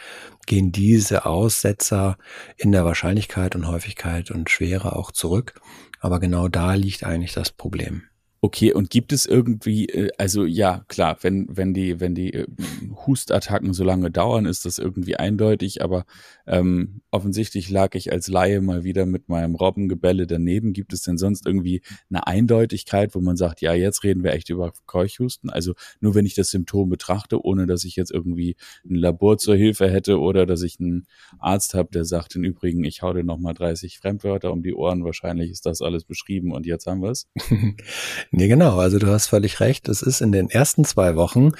gehen 0.46 0.72
diese 0.72 1.26
Aussetzer 1.26 2.16
in 2.56 2.72
der 2.72 2.86
Wahrscheinlichkeit 2.86 3.56
und 3.56 3.66
Häufigkeit 3.66 4.30
und 4.30 4.48
Schwere 4.48 4.96
auch 4.96 5.12
zurück. 5.12 5.60
Aber 6.00 6.18
genau 6.18 6.48
da 6.48 6.72
liegt 6.72 7.04
eigentlich 7.04 7.34
das 7.34 7.52
Problem. 7.52 8.07
Okay, 8.40 8.72
und 8.72 8.90
gibt 8.90 9.12
es 9.12 9.26
irgendwie, 9.26 9.86
äh, 9.86 10.10
also 10.16 10.44
ja, 10.44 10.84
klar, 10.86 11.18
wenn, 11.22 11.46
wenn 11.50 11.74
die, 11.74 11.98
wenn 11.98 12.14
die 12.14 12.32
äh, 12.34 12.46
Hustattacken 13.04 13.72
so 13.72 13.82
lange 13.82 14.12
dauern, 14.12 14.46
ist 14.46 14.64
das 14.64 14.78
irgendwie 14.78 15.16
eindeutig, 15.16 15.82
aber 15.82 16.04
ähm, 16.46 17.00
offensichtlich 17.10 17.68
lag 17.68 17.96
ich 17.96 18.12
als 18.12 18.28
Laie 18.28 18.60
mal 18.60 18.84
wieder 18.84 19.06
mit 19.06 19.28
meinem 19.28 19.56
Robbengebälle 19.56 20.28
daneben. 20.28 20.72
Gibt 20.72 20.92
es 20.92 21.02
denn 21.02 21.18
sonst 21.18 21.46
irgendwie 21.46 21.82
eine 22.10 22.28
Eindeutigkeit, 22.28 23.14
wo 23.16 23.20
man 23.20 23.36
sagt, 23.36 23.60
ja, 23.60 23.74
jetzt 23.74 24.04
reden 24.04 24.22
wir 24.22 24.32
echt 24.32 24.50
über 24.50 24.72
Keuchhusten? 24.86 25.50
Also 25.50 25.74
nur 25.98 26.14
wenn 26.14 26.24
ich 26.24 26.34
das 26.34 26.50
Symptom 26.50 26.88
betrachte, 26.90 27.44
ohne 27.44 27.66
dass 27.66 27.82
ich 27.84 27.96
jetzt 27.96 28.12
irgendwie 28.12 28.54
ein 28.88 28.94
Labor 28.94 29.38
zur 29.38 29.56
Hilfe 29.56 29.90
hätte 29.90 30.20
oder 30.20 30.46
dass 30.46 30.62
ich 30.62 30.78
einen 30.78 31.06
Arzt 31.40 31.74
habe, 31.74 31.90
der 31.92 32.04
sagt, 32.04 32.36
im 32.36 32.44
Übrigen, 32.44 32.84
ich 32.84 33.02
hau 33.02 33.12
dir 33.12 33.24
nochmal 33.24 33.54
30 33.54 33.98
Fremdwörter 33.98 34.52
um 34.52 34.62
die 34.62 34.74
Ohren, 34.74 35.04
wahrscheinlich 35.04 35.50
ist 35.50 35.66
das 35.66 35.82
alles 35.82 36.04
beschrieben 36.04 36.52
und 36.52 36.66
jetzt 36.66 36.86
haben 36.86 37.02
wir 37.02 37.10
es. 37.10 37.26
Nee, 38.30 38.48
genau. 38.48 38.78
Also 38.78 38.98
du 38.98 39.08
hast 39.08 39.28
völlig 39.28 39.60
recht. 39.60 39.88
Es 39.88 40.02
ist 40.02 40.20
in 40.20 40.32
den 40.32 40.50
ersten 40.50 40.84
zwei 40.84 41.16
Wochen 41.16 41.52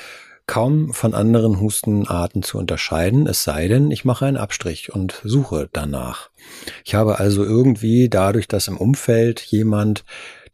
kaum 0.48 0.94
von 0.94 1.14
anderen 1.14 1.60
Hustenarten 1.60 2.42
zu 2.42 2.58
unterscheiden, 2.58 3.26
es 3.28 3.44
sei 3.44 3.68
denn, 3.68 3.90
ich 3.92 4.04
mache 4.04 4.24
einen 4.24 4.38
Abstrich 4.38 4.92
und 4.92 5.20
suche 5.22 5.68
danach. 5.72 6.30
Ich 6.84 6.94
habe 6.94 7.18
also 7.20 7.44
irgendwie 7.44 8.08
dadurch, 8.08 8.48
dass 8.48 8.66
im 8.66 8.78
Umfeld 8.78 9.40
jemand 9.40 10.04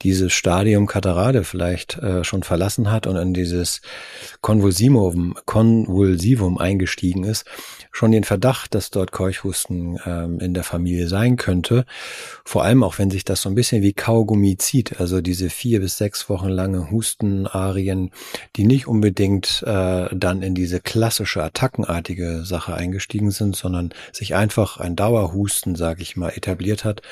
dieses 0.03 0.33
Stadium 0.33 0.87
Katarade 0.87 1.45
vielleicht 1.45 1.97
äh, 1.99 2.25
schon 2.25 2.43
verlassen 2.43 2.91
hat 2.91 3.07
und 3.07 3.17
in 3.17 3.35
dieses 3.35 3.81
Konvulsivum, 4.41 5.37
Konvulsivum 5.45 6.59
eingestiegen 6.59 7.25
ist, 7.25 7.45
schon 7.91 8.13
den 8.13 8.25
Verdacht, 8.25 8.75
dass 8.75 8.91
dort 8.91 9.13
Keuchhusten 9.13 9.99
ähm, 10.05 10.41
in 10.41 10.55
der 10.55 10.65
Familie 10.65 11.09
sein 11.09 11.37
könnte. 11.37 11.85
Vor 12.45 12.65
allem 12.65 12.83
auch, 12.83 12.99
wenn 12.99 13.11
sich 13.11 13.25
das 13.25 13.43
so 13.43 13.49
ein 13.49 13.55
bisschen 13.55 13.83
wie 13.83 13.93
Kaugummi 13.93 14.57
zieht, 14.57 15.01
also 15.01 15.21
diese 15.21 15.51
vier 15.51 15.81
bis 15.81 15.97
sechs 15.97 16.29
Wochen 16.29 16.49
lange 16.49 16.91
Hustenarien, 16.91 18.11
die 18.57 18.65
nicht 18.65 18.87
unbedingt 18.87 19.63
äh, 19.67 20.09
dann 20.13 20.43
in 20.43 20.55
diese 20.55 20.81
klassische 20.81 21.43
attackenartige 21.43 22.45
Sache 22.45 22.75
eingestiegen 22.75 23.31
sind, 23.31 23.57
sondern 23.57 23.91
sich 24.13 24.35
einfach 24.35 24.79
ein 24.79 24.97
Dauerhusten, 24.97 25.77
sage 25.77 26.03
ich 26.03 26.17
mal, 26.17 26.31
etabliert 26.31 26.85
hat 26.85 27.03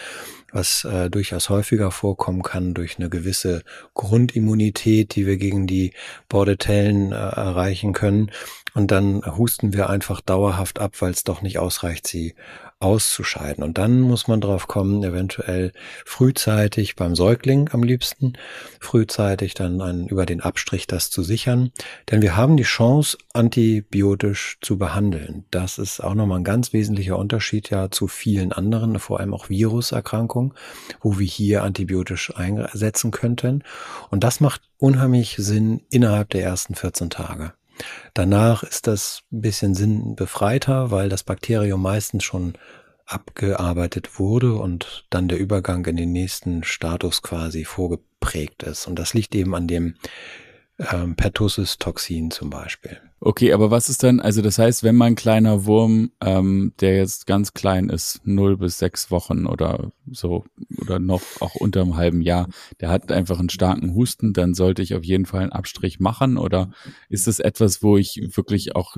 was 0.52 0.84
äh, 0.84 1.10
durchaus 1.10 1.48
häufiger 1.48 1.90
vorkommen 1.90 2.42
kann 2.42 2.74
durch 2.74 2.98
eine 2.98 3.08
gewisse 3.08 3.62
Grundimmunität, 3.94 5.14
die 5.14 5.26
wir 5.26 5.36
gegen 5.36 5.66
die 5.66 5.92
Bordetellen 6.28 7.12
äh, 7.12 7.16
erreichen 7.16 7.92
können. 7.92 8.30
Und 8.74 8.90
dann 8.90 9.22
husten 9.36 9.72
wir 9.72 9.90
einfach 9.90 10.20
dauerhaft 10.20 10.78
ab, 10.78 10.94
weil 11.00 11.10
es 11.10 11.24
doch 11.24 11.42
nicht 11.42 11.58
ausreicht, 11.58 12.06
sie 12.06 12.34
auszuscheiden. 12.82 13.62
Und 13.62 13.78
dann 13.78 14.00
muss 14.00 14.28
man 14.28 14.40
drauf 14.40 14.66
kommen, 14.68 15.02
eventuell 15.04 15.72
frühzeitig 16.04 16.96
beim 16.96 17.14
Säugling 17.14 17.70
am 17.72 17.82
liebsten, 17.82 18.34
frühzeitig 18.80 19.54
dann 19.54 19.80
ein, 19.80 20.08
über 20.08 20.26
den 20.26 20.40
Abstrich 20.40 20.86
das 20.86 21.10
zu 21.10 21.22
sichern. 21.22 21.70
Denn 22.10 22.22
wir 22.22 22.36
haben 22.36 22.56
die 22.56 22.62
Chance, 22.64 23.18
antibiotisch 23.32 24.58
zu 24.60 24.78
behandeln. 24.78 25.44
Das 25.50 25.78
ist 25.78 26.00
auch 26.00 26.14
nochmal 26.14 26.40
ein 26.40 26.44
ganz 26.44 26.72
wesentlicher 26.72 27.18
Unterschied 27.18 27.70
ja 27.70 27.90
zu 27.90 28.08
vielen 28.08 28.52
anderen, 28.52 28.98
vor 28.98 29.20
allem 29.20 29.34
auch 29.34 29.48
Viruserkrankungen, 29.48 30.54
wo 31.00 31.18
wir 31.18 31.26
hier 31.26 31.62
antibiotisch 31.62 32.34
einsetzen 32.36 33.10
könnten. 33.10 33.62
Und 34.10 34.24
das 34.24 34.40
macht 34.40 34.62
unheimlich 34.78 35.36
Sinn 35.38 35.82
innerhalb 35.90 36.30
der 36.30 36.42
ersten 36.42 36.74
14 36.74 37.10
Tage. 37.10 37.52
Danach 38.14 38.62
ist 38.62 38.86
das 38.86 39.22
ein 39.32 39.40
bisschen 39.40 39.74
sinnbefreiter, 39.74 40.90
weil 40.90 41.08
das 41.08 41.22
Bakterium 41.22 41.82
meistens 41.82 42.24
schon 42.24 42.54
abgearbeitet 43.06 44.18
wurde 44.18 44.54
und 44.54 45.06
dann 45.10 45.28
der 45.28 45.38
Übergang 45.38 45.84
in 45.86 45.96
den 45.96 46.12
nächsten 46.12 46.64
Status 46.64 47.22
quasi 47.22 47.64
vorgeprägt 47.64 48.62
ist. 48.62 48.86
Und 48.86 48.98
das 48.98 49.14
liegt 49.14 49.34
eben 49.34 49.54
an 49.54 49.66
dem 49.66 49.96
ähm, 50.78 51.16
Pertussis-Toxin 51.16 52.30
zum 52.30 52.50
Beispiel. 52.50 53.00
Okay, 53.24 53.52
aber 53.52 53.70
was 53.70 53.88
ist 53.88 54.02
dann, 54.02 54.18
also 54.18 54.42
das 54.42 54.58
heißt, 54.58 54.82
wenn 54.82 54.96
mein 54.96 55.14
kleiner 55.14 55.64
Wurm, 55.64 56.10
ähm, 56.20 56.72
der 56.80 56.96
jetzt 56.96 57.28
ganz 57.28 57.54
klein 57.54 57.88
ist, 57.88 58.20
null 58.24 58.56
bis 58.56 58.80
sechs 58.80 59.12
Wochen 59.12 59.46
oder 59.46 59.92
so, 60.10 60.44
oder 60.80 60.98
noch 60.98 61.22
auch 61.38 61.54
unter 61.54 61.82
einem 61.82 61.94
halben 61.94 62.20
Jahr, 62.20 62.48
der 62.80 62.88
hat 62.88 63.12
einfach 63.12 63.38
einen 63.38 63.48
starken 63.48 63.94
Husten, 63.94 64.32
dann 64.32 64.54
sollte 64.54 64.82
ich 64.82 64.96
auf 64.96 65.04
jeden 65.04 65.24
Fall 65.24 65.42
einen 65.42 65.52
Abstrich 65.52 66.00
machen 66.00 66.36
oder 66.36 66.72
ist 67.08 67.28
das 67.28 67.38
etwas, 67.38 67.80
wo 67.80 67.96
ich 67.96 68.20
wirklich 68.34 68.74
auch, 68.74 68.96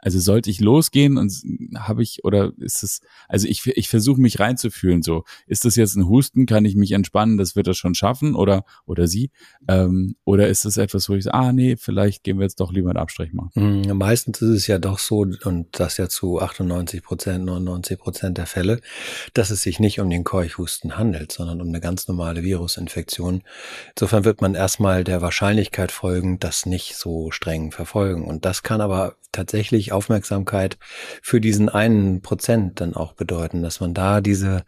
also 0.00 0.18
sollte 0.18 0.50
ich 0.50 0.60
losgehen 0.60 1.16
und 1.16 1.32
habe 1.78 2.02
ich, 2.02 2.22
oder 2.24 2.52
ist 2.58 2.82
es, 2.82 3.00
also 3.26 3.48
ich, 3.48 3.66
ich 3.66 3.88
versuche 3.88 4.20
mich 4.20 4.38
reinzufühlen 4.38 5.00
so, 5.00 5.24
ist 5.46 5.64
das 5.64 5.76
jetzt 5.76 5.96
ein 5.96 6.06
Husten, 6.10 6.44
kann 6.44 6.66
ich 6.66 6.76
mich 6.76 6.92
entspannen, 6.92 7.38
das 7.38 7.56
wird 7.56 7.68
er 7.68 7.74
schon 7.74 7.94
schaffen 7.94 8.34
oder, 8.34 8.66
oder 8.84 9.06
sie, 9.06 9.30
ähm, 9.66 10.16
oder 10.24 10.48
ist 10.48 10.66
das 10.66 10.76
etwas, 10.76 11.08
wo 11.08 11.14
ich 11.14 11.24
sage, 11.24 11.34
ah 11.34 11.52
nee, 11.54 11.76
vielleicht 11.76 12.22
gehen 12.22 12.38
wir 12.38 12.44
jetzt 12.44 12.60
doch 12.60 12.70
lieber 12.70 12.90
einen 12.90 12.98
Abstrich 12.98 13.29
ich 13.30 13.34
mal. 13.34 13.50
Mm, 13.54 13.96
meistens 13.96 14.42
ist 14.42 14.50
es 14.50 14.66
ja 14.66 14.78
doch 14.78 14.98
so, 14.98 15.26
und 15.44 15.68
das 15.72 15.96
ja 15.96 16.08
zu 16.08 16.40
98 16.40 17.02
Prozent, 17.02 17.44
99 17.44 17.98
Prozent 17.98 18.38
der 18.38 18.46
Fälle, 18.46 18.80
dass 19.34 19.50
es 19.50 19.62
sich 19.62 19.80
nicht 19.80 20.00
um 20.00 20.10
den 20.10 20.24
Keuchhusten 20.24 20.98
handelt, 20.98 21.32
sondern 21.32 21.60
um 21.60 21.68
eine 21.68 21.80
ganz 21.80 22.08
normale 22.08 22.42
Virusinfektion. 22.42 23.42
Insofern 23.94 24.24
wird 24.24 24.40
man 24.40 24.54
erstmal 24.54 25.04
der 25.04 25.22
Wahrscheinlichkeit 25.22 25.92
folgen, 25.92 26.38
das 26.38 26.66
nicht 26.66 26.96
so 26.96 27.30
streng 27.30 27.72
verfolgen. 27.72 28.26
Und 28.26 28.44
das 28.44 28.62
kann 28.62 28.80
aber 28.80 29.14
tatsächlich 29.32 29.92
Aufmerksamkeit 29.92 30.76
für 31.22 31.40
diesen 31.40 31.68
einen 31.68 32.20
Prozent 32.20 32.80
dann 32.80 32.94
auch 32.94 33.12
bedeuten, 33.12 33.62
dass 33.62 33.80
man 33.80 33.94
da 33.94 34.20
diese, 34.20 34.64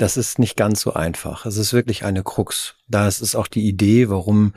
das 0.00 0.16
ist 0.16 0.38
nicht 0.38 0.56
ganz 0.56 0.80
so 0.80 0.94
einfach. 0.94 1.44
Es 1.44 1.58
ist 1.58 1.74
wirklich 1.74 2.04
eine 2.04 2.22
Krux. 2.22 2.74
Da 2.88 3.06
ist 3.06 3.34
auch 3.34 3.46
die 3.46 3.68
Idee, 3.68 4.08
warum 4.08 4.54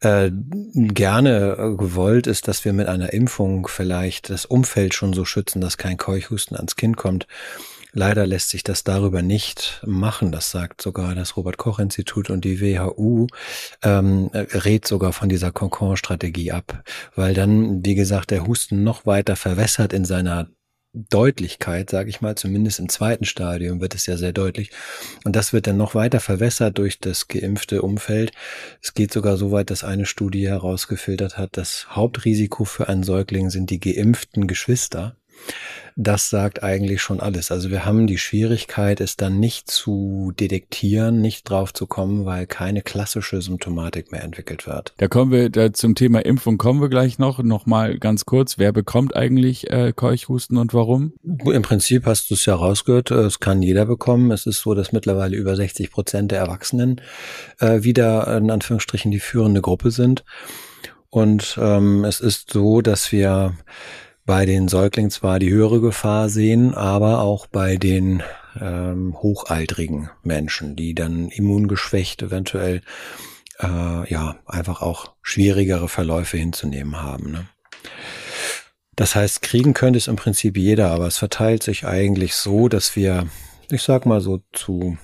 äh, 0.00 0.30
gerne 0.74 1.74
gewollt 1.78 2.26
ist, 2.26 2.48
dass 2.48 2.66
wir 2.66 2.74
mit 2.74 2.86
einer 2.86 3.14
Impfung 3.14 3.66
vielleicht 3.66 4.28
das 4.28 4.44
Umfeld 4.44 4.92
schon 4.92 5.14
so 5.14 5.24
schützen, 5.24 5.62
dass 5.62 5.78
kein 5.78 5.96
Keuchhusten 5.96 6.56
ans 6.56 6.76
Kind 6.76 6.98
kommt. 6.98 7.26
Leider 7.92 8.26
lässt 8.26 8.50
sich 8.50 8.62
das 8.62 8.84
darüber 8.84 9.22
nicht 9.22 9.80
machen. 9.86 10.32
Das 10.32 10.50
sagt 10.50 10.82
sogar 10.82 11.14
das 11.14 11.36
Robert 11.38 11.56
Koch 11.56 11.78
Institut 11.78 12.28
und 12.28 12.44
die 12.44 12.60
WHU 12.60 13.28
ähm, 13.82 14.30
rät 14.34 14.86
sogar 14.86 15.14
von 15.14 15.30
dieser 15.30 15.50
Concon-Strategie 15.50 16.52
ab, 16.52 16.82
weil 17.14 17.32
dann, 17.32 17.84
wie 17.86 17.94
gesagt, 17.94 18.32
der 18.32 18.46
Husten 18.46 18.82
noch 18.82 19.06
weiter 19.06 19.36
verwässert 19.36 19.94
in 19.94 20.04
seiner 20.04 20.48
Deutlichkeit, 20.94 21.90
sage 21.90 22.08
ich 22.08 22.20
mal, 22.20 22.36
zumindest 22.36 22.78
im 22.78 22.88
zweiten 22.88 23.24
Stadium 23.24 23.80
wird 23.80 23.94
es 23.94 24.06
ja 24.06 24.16
sehr 24.16 24.32
deutlich. 24.32 24.70
Und 25.24 25.34
das 25.34 25.52
wird 25.52 25.66
dann 25.66 25.76
noch 25.76 25.94
weiter 25.94 26.20
verwässert 26.20 26.78
durch 26.78 27.00
das 27.00 27.26
geimpfte 27.28 27.82
Umfeld. 27.82 28.32
Es 28.80 28.94
geht 28.94 29.12
sogar 29.12 29.36
so 29.36 29.50
weit, 29.50 29.70
dass 29.70 29.82
eine 29.82 30.06
Studie 30.06 30.48
herausgefiltert 30.48 31.36
hat, 31.36 31.56
das 31.56 31.88
Hauptrisiko 31.90 32.64
für 32.64 32.88
einen 32.88 33.02
Säugling 33.02 33.50
sind 33.50 33.70
die 33.70 33.80
geimpften 33.80 34.46
Geschwister. 34.46 35.16
Das 35.96 36.28
sagt 36.28 36.62
eigentlich 36.62 37.02
schon 37.02 37.20
alles. 37.20 37.52
Also 37.52 37.70
wir 37.70 37.84
haben 37.84 38.06
die 38.06 38.18
Schwierigkeit, 38.18 39.00
es 39.00 39.16
dann 39.16 39.38
nicht 39.38 39.70
zu 39.70 40.32
detektieren, 40.38 41.20
nicht 41.20 41.48
drauf 41.48 41.72
zu 41.72 41.86
kommen, 41.86 42.24
weil 42.24 42.46
keine 42.46 42.82
klassische 42.82 43.40
Symptomatik 43.40 44.10
mehr 44.10 44.24
entwickelt 44.24 44.66
wird. 44.66 44.92
Da 44.96 45.06
kommen 45.06 45.30
wir 45.30 45.50
da 45.50 45.72
zum 45.72 45.94
Thema 45.94 46.24
Impfung 46.24 46.58
kommen 46.58 46.80
wir 46.80 46.88
gleich 46.88 47.18
noch. 47.18 47.42
Noch 47.42 47.66
mal 47.66 47.98
ganz 47.98 48.24
kurz: 48.24 48.58
Wer 48.58 48.72
bekommt 48.72 49.14
eigentlich 49.14 49.70
äh, 49.70 49.92
Keuchhusten 49.94 50.58
und 50.58 50.74
warum? 50.74 51.12
Im 51.22 51.62
Prinzip 51.62 52.06
hast 52.06 52.30
du 52.30 52.34
es 52.34 52.44
ja 52.44 52.56
rausgehört. 52.56 53.12
Äh, 53.12 53.20
es 53.20 53.38
kann 53.38 53.62
jeder 53.62 53.86
bekommen. 53.86 54.32
Es 54.32 54.46
ist 54.46 54.60
so, 54.60 54.74
dass 54.74 54.92
mittlerweile 54.92 55.36
über 55.36 55.54
60 55.54 55.92
Prozent 55.92 56.32
der 56.32 56.40
Erwachsenen 56.40 57.00
äh, 57.60 57.82
wieder 57.84 58.36
in 58.36 58.50
Anführungsstrichen 58.50 59.12
die 59.12 59.20
führende 59.20 59.60
Gruppe 59.60 59.92
sind. 59.92 60.24
Und 61.10 61.56
ähm, 61.62 62.04
es 62.04 62.18
ist 62.18 62.52
so, 62.52 62.80
dass 62.80 63.12
wir 63.12 63.54
bei 64.26 64.46
den 64.46 64.68
Säuglingen 64.68 65.10
zwar 65.10 65.38
die 65.38 65.50
höhere 65.50 65.80
Gefahr 65.80 66.28
sehen, 66.28 66.74
aber 66.74 67.20
auch 67.20 67.46
bei 67.46 67.76
den 67.76 68.22
ähm, 68.60 69.16
hochaltrigen 69.20 70.10
Menschen, 70.22 70.76
die 70.76 70.94
dann 70.94 71.28
immungeschwächt 71.28 72.22
eventuell 72.22 72.80
äh, 73.60 74.10
ja 74.10 74.36
einfach 74.46 74.80
auch 74.80 75.14
schwierigere 75.22 75.88
Verläufe 75.88 76.36
hinzunehmen 76.36 77.02
haben. 77.02 77.32
Ne? 77.32 77.46
Das 78.96 79.14
heißt, 79.14 79.42
kriegen 79.42 79.74
könnte 79.74 79.98
es 79.98 80.08
im 80.08 80.16
Prinzip 80.16 80.56
jeder, 80.56 80.90
aber 80.90 81.06
es 81.06 81.18
verteilt 81.18 81.62
sich 81.62 81.84
eigentlich 81.84 82.34
so, 82.34 82.68
dass 82.68 82.96
wir, 82.96 83.26
ich 83.70 83.82
sag 83.82 84.06
mal 84.06 84.20
so 84.20 84.40
zu 84.52 84.96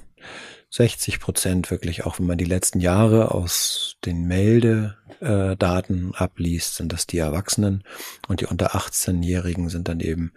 60 0.71 1.19
Prozent 1.19 1.71
wirklich, 1.71 2.07
auch 2.07 2.19
wenn 2.19 2.27
man 2.27 2.39
die 2.39 2.45
letzten 2.45 2.81
Jahre 2.81 3.33
aus 3.33 3.97
den 4.05 4.27
Meldedaten 4.27 6.15
abliest, 6.15 6.77
sind 6.77 6.93
das 6.93 7.07
die 7.07 7.19
Erwachsenen 7.19 7.83
und 8.29 8.41
die 8.41 8.47
unter 8.47 8.77
18-Jährigen 8.77 9.69
sind 9.69 9.89
dann 9.89 10.01
eben 10.01 10.33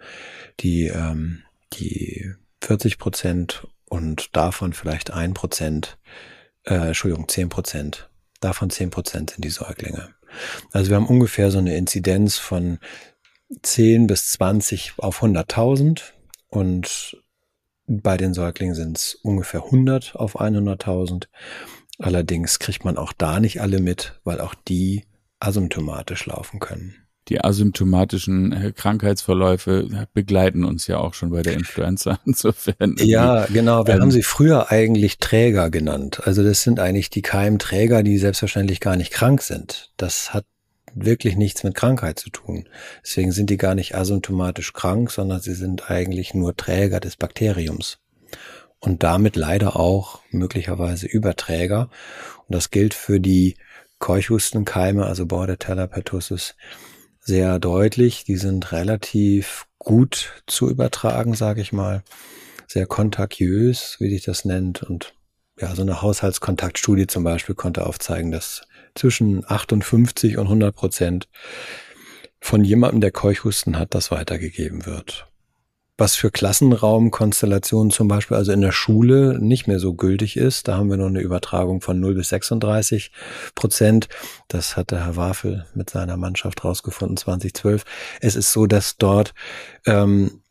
die, 0.60 0.88
ähm, 0.88 1.42
die 1.74 2.34
40 2.62 2.98
Prozent 2.98 3.66
und 3.88 4.34
davon 4.36 4.72
vielleicht 4.72 5.12
ein 5.12 5.34
Prozent, 5.34 5.98
äh, 6.64 6.88
Entschuldigung, 6.88 7.28
10 7.28 7.48
Prozent. 7.48 8.10
Davon 8.40 8.70
10 8.70 8.90
Prozent 8.90 9.30
sind 9.30 9.44
die 9.44 9.50
Säuglinge. 9.50 10.14
Also 10.72 10.90
wir 10.90 10.96
haben 10.96 11.06
ungefähr 11.06 11.52
so 11.52 11.58
eine 11.58 11.76
Inzidenz 11.76 12.38
von 12.38 12.78
10 13.62 14.08
bis 14.08 14.30
20 14.30 14.94
auf 14.96 15.22
100.000 15.22 16.02
und 16.48 17.16
bei 17.86 18.16
den 18.16 18.34
Säuglingen 18.34 18.74
sind 18.74 18.98
es 18.98 19.14
ungefähr 19.14 19.64
100 19.64 20.16
auf 20.16 20.40
100.000. 20.40 21.26
Allerdings 21.98 22.58
kriegt 22.58 22.84
man 22.84 22.96
auch 22.96 23.12
da 23.12 23.40
nicht 23.40 23.60
alle 23.60 23.80
mit, 23.80 24.20
weil 24.24 24.40
auch 24.40 24.54
die 24.54 25.04
asymptomatisch 25.40 26.26
laufen 26.26 26.60
können. 26.60 26.94
Die 27.28 27.42
asymptomatischen 27.42 28.52
äh, 28.52 28.72
Krankheitsverläufe 28.72 30.06
begleiten 30.12 30.64
uns 30.64 30.86
ja 30.86 30.98
auch 30.98 31.14
schon 31.14 31.30
bei 31.30 31.42
der 31.42 31.54
Influenza 31.54 32.18
insofern. 32.26 32.96
Ja, 32.98 33.46
genau. 33.46 33.86
Wir 33.86 33.94
ähm, 33.94 34.02
haben 34.02 34.10
sie 34.10 34.22
früher 34.22 34.70
eigentlich 34.70 35.18
Träger 35.18 35.70
genannt. 35.70 36.26
Also 36.26 36.42
das 36.42 36.62
sind 36.62 36.80
eigentlich 36.80 37.08
die 37.08 37.22
Keimträger, 37.22 38.02
die 38.02 38.18
selbstverständlich 38.18 38.80
gar 38.80 38.96
nicht 38.96 39.10
krank 39.10 39.40
sind. 39.40 39.90
Das 39.96 40.34
hat 40.34 40.44
wirklich 40.94 41.36
nichts 41.36 41.64
mit 41.64 41.74
Krankheit 41.74 42.18
zu 42.18 42.30
tun. 42.30 42.68
Deswegen 43.04 43.32
sind 43.32 43.50
die 43.50 43.56
gar 43.56 43.74
nicht 43.74 43.94
asymptomatisch 43.94 44.72
krank, 44.72 45.10
sondern 45.10 45.40
sie 45.40 45.54
sind 45.54 45.90
eigentlich 45.90 46.34
nur 46.34 46.56
Träger 46.56 47.00
des 47.00 47.16
Bakteriums. 47.16 47.98
Und 48.78 49.02
damit 49.02 49.36
leider 49.36 49.76
auch 49.76 50.20
möglicherweise 50.30 51.06
Überträger. 51.06 51.88
Und 52.46 52.54
das 52.54 52.70
gilt 52.70 52.94
für 52.94 53.18
die 53.18 53.56
Keuchhustenkeime, 53.98 55.06
also 55.06 55.24
Bordetella 55.24 55.86
pertussis, 55.86 56.54
sehr 57.20 57.58
deutlich. 57.58 58.24
Die 58.24 58.36
sind 58.36 58.72
relativ 58.72 59.66
gut 59.78 60.42
zu 60.46 60.68
übertragen, 60.68 61.34
sage 61.34 61.62
ich 61.62 61.72
mal. 61.72 62.02
Sehr 62.66 62.86
kontagiös, 62.86 63.96
wie 64.00 64.10
sich 64.10 64.24
das 64.24 64.44
nennt. 64.44 64.82
Und 64.82 65.14
ja, 65.58 65.74
so 65.74 65.82
eine 65.82 66.02
Haushaltskontaktstudie 66.02 67.06
zum 67.06 67.24
Beispiel 67.24 67.54
konnte 67.54 67.86
aufzeigen, 67.86 68.30
dass 68.30 68.66
zwischen 68.94 69.44
58 69.48 70.38
und 70.38 70.44
100 70.46 70.74
Prozent 70.74 71.28
von 72.40 72.62
jemandem, 72.62 73.00
der 73.00 73.10
Keuchhusten 73.10 73.78
hat, 73.78 73.94
das 73.94 74.10
weitergegeben 74.10 74.86
wird. 74.86 75.26
Was 75.96 76.16
für 76.16 76.30
Klassenraumkonstellationen 76.30 77.90
zum 77.90 78.08
Beispiel, 78.08 78.36
also 78.36 78.52
in 78.52 78.60
der 78.60 78.72
Schule, 78.72 79.38
nicht 79.40 79.68
mehr 79.68 79.78
so 79.78 79.94
gültig 79.94 80.36
ist. 80.36 80.66
Da 80.66 80.76
haben 80.76 80.90
wir 80.90 80.96
nur 80.96 81.06
eine 81.06 81.20
Übertragung 81.20 81.80
von 81.80 82.00
0 82.00 82.16
bis 82.16 82.30
36 82.30 83.12
Prozent. 83.54 84.08
Das 84.48 84.76
hat 84.76 84.90
der 84.90 85.04
Herr 85.04 85.16
Wafel 85.16 85.66
mit 85.74 85.88
seiner 85.90 86.16
Mannschaft 86.16 86.64
rausgefunden 86.64 87.16
2012. 87.16 87.84
Es 88.20 88.34
ist 88.34 88.52
so, 88.52 88.66
dass 88.66 88.96
dort 88.96 89.34
ähm, 89.86 90.42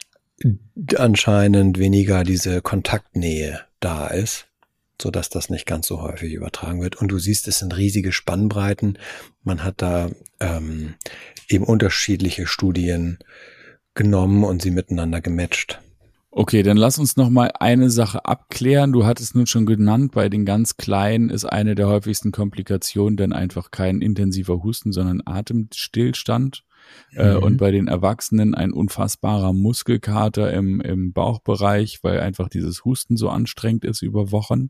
anscheinend 0.96 1.78
weniger 1.78 2.24
diese 2.24 2.62
Kontaktnähe 2.62 3.60
da 3.82 4.08
ist 4.08 4.48
so 5.02 5.12
dass 5.12 5.30
das 5.30 5.50
nicht 5.50 5.66
ganz 5.66 5.88
so 5.88 6.02
häufig 6.02 6.34
übertragen 6.34 6.82
wird. 6.82 6.96
Und 6.96 7.10
du 7.10 7.20
siehst, 7.20 7.48
es 7.48 7.60
sind 7.60 7.76
riesige 7.76 8.12
Spannbreiten. 8.12 8.98
Man 9.44 9.64
hat 9.64 9.82
da 9.82 10.10
ähm, 10.40 10.96
eben 11.50 11.66
unterschiedliche 11.66 12.48
Studien 12.48 13.20
genommen 13.94 14.44
und 14.44 14.62
sie 14.62 14.72
miteinander 14.72 15.22
gematcht. 15.22 15.80
Okay, 16.36 16.64
dann 16.64 16.78
lass 16.78 16.98
uns 16.98 17.16
noch 17.16 17.30
mal 17.30 17.52
eine 17.60 17.92
Sache 17.92 18.26
abklären. 18.26 18.92
Du 18.92 19.06
hattest 19.06 19.36
nun 19.36 19.46
schon 19.46 19.68
genannt, 19.68 20.14
bei 20.14 20.30
den 20.30 20.46
ganz 20.46 20.78
Kleinen 20.78 21.30
ist 21.30 21.46
eine 21.46 21.76
der 21.76 21.88
häufigsten 21.88 22.32
Komplikationen 22.32 23.18
dann 23.18 23.34
einfach 23.34 23.70
kein 23.70 24.02
intensiver 24.02 24.64
Husten, 24.64 24.92
sondern 24.94 25.22
Atemstillstand. 25.26 26.64
Äh, 27.16 27.36
mhm. 27.36 27.44
und 27.44 27.58
bei 27.58 27.72
den 27.72 27.88
Erwachsenen 27.88 28.56
ein 28.56 28.74
unfassbarer 28.74 29.54
Muskelkater 29.54 30.52
im, 30.52 30.82
im 30.82 31.14
Bauchbereich, 31.14 32.00
weil 32.04 32.20
einfach 32.20 32.50
dieses 32.50 32.86
Husten 32.86 33.18
so 33.18 33.30
anstrengend 33.30 33.86
ist 33.86 34.02
über 34.02 34.32
Wochen. 34.32 34.70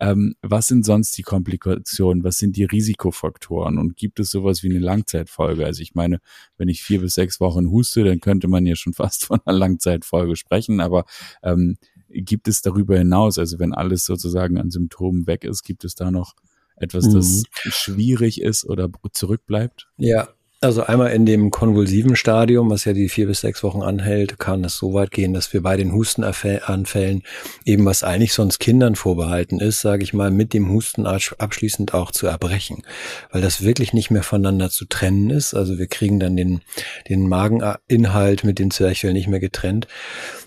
Ähm, 0.00 0.34
was 0.42 0.66
sind 0.66 0.84
sonst 0.84 1.16
die 1.16 1.22
Komplikationen? 1.22 2.24
Was 2.24 2.38
sind 2.38 2.56
die 2.56 2.64
Risikofaktoren? 2.64 3.78
Und 3.78 3.96
gibt 3.96 4.18
es 4.18 4.30
sowas 4.30 4.62
wie 4.62 4.70
eine 4.70 4.80
Langzeitfolge? 4.80 5.64
Also 5.64 5.80
ich 5.82 5.94
meine, 5.94 6.20
wenn 6.56 6.68
ich 6.68 6.82
vier 6.82 7.00
bis 7.00 7.14
sechs 7.14 7.40
Wochen 7.40 7.70
huste, 7.70 8.02
dann 8.04 8.20
könnte 8.20 8.48
man 8.48 8.66
ja 8.66 8.74
schon 8.74 8.92
fast 8.94 9.24
von 9.24 9.40
einer 9.44 9.56
Langzeitfolge 9.56 10.36
sprechen, 10.36 10.80
aber 10.80 11.04
ähm, 11.42 11.76
gibt 12.08 12.48
es 12.48 12.62
darüber 12.62 12.98
hinaus, 12.98 13.38
also 13.38 13.58
wenn 13.58 13.72
alles 13.72 14.04
sozusagen 14.04 14.58
an 14.58 14.70
Symptomen 14.70 15.26
weg 15.26 15.44
ist, 15.44 15.62
gibt 15.62 15.84
es 15.84 15.94
da 15.94 16.10
noch 16.10 16.34
etwas, 16.76 17.08
das 17.10 17.42
mhm. 17.42 17.70
schwierig 17.70 18.40
ist 18.40 18.64
oder 18.64 18.88
zurückbleibt? 19.12 19.88
Ja, 19.96 20.28
also 20.66 20.82
einmal 20.82 21.12
in 21.12 21.26
dem 21.26 21.52
konvulsiven 21.52 22.16
Stadium, 22.16 22.70
was 22.70 22.84
ja 22.84 22.92
die 22.92 23.08
vier 23.08 23.28
bis 23.28 23.40
sechs 23.40 23.62
Wochen 23.62 23.82
anhält, 23.82 24.40
kann 24.40 24.64
es 24.64 24.76
so 24.76 24.94
weit 24.94 25.12
gehen, 25.12 25.32
dass 25.32 25.52
wir 25.52 25.62
bei 25.62 25.76
den 25.76 25.92
Hustenanfällen 25.92 27.22
eben 27.64 27.84
was 27.84 28.02
eigentlich 28.02 28.32
sonst 28.32 28.58
Kindern 28.58 28.96
vorbehalten 28.96 29.60
ist, 29.60 29.80
sage 29.80 30.02
ich 30.02 30.12
mal, 30.12 30.32
mit 30.32 30.52
dem 30.52 30.68
Husten 30.68 31.06
abschließend 31.06 31.94
auch 31.94 32.10
zu 32.10 32.26
erbrechen, 32.26 32.82
weil 33.30 33.42
das 33.42 33.62
wirklich 33.62 33.92
nicht 33.92 34.10
mehr 34.10 34.24
voneinander 34.24 34.68
zu 34.68 34.86
trennen 34.86 35.30
ist. 35.30 35.54
Also 35.54 35.78
wir 35.78 35.86
kriegen 35.86 36.18
dann 36.18 36.36
den, 36.36 36.62
den 37.08 37.28
Mageninhalt 37.28 38.42
mit 38.42 38.58
den 38.58 38.72
Zwerchfällen 38.72 39.14
nicht 39.14 39.28
mehr 39.28 39.40
getrennt. 39.40 39.86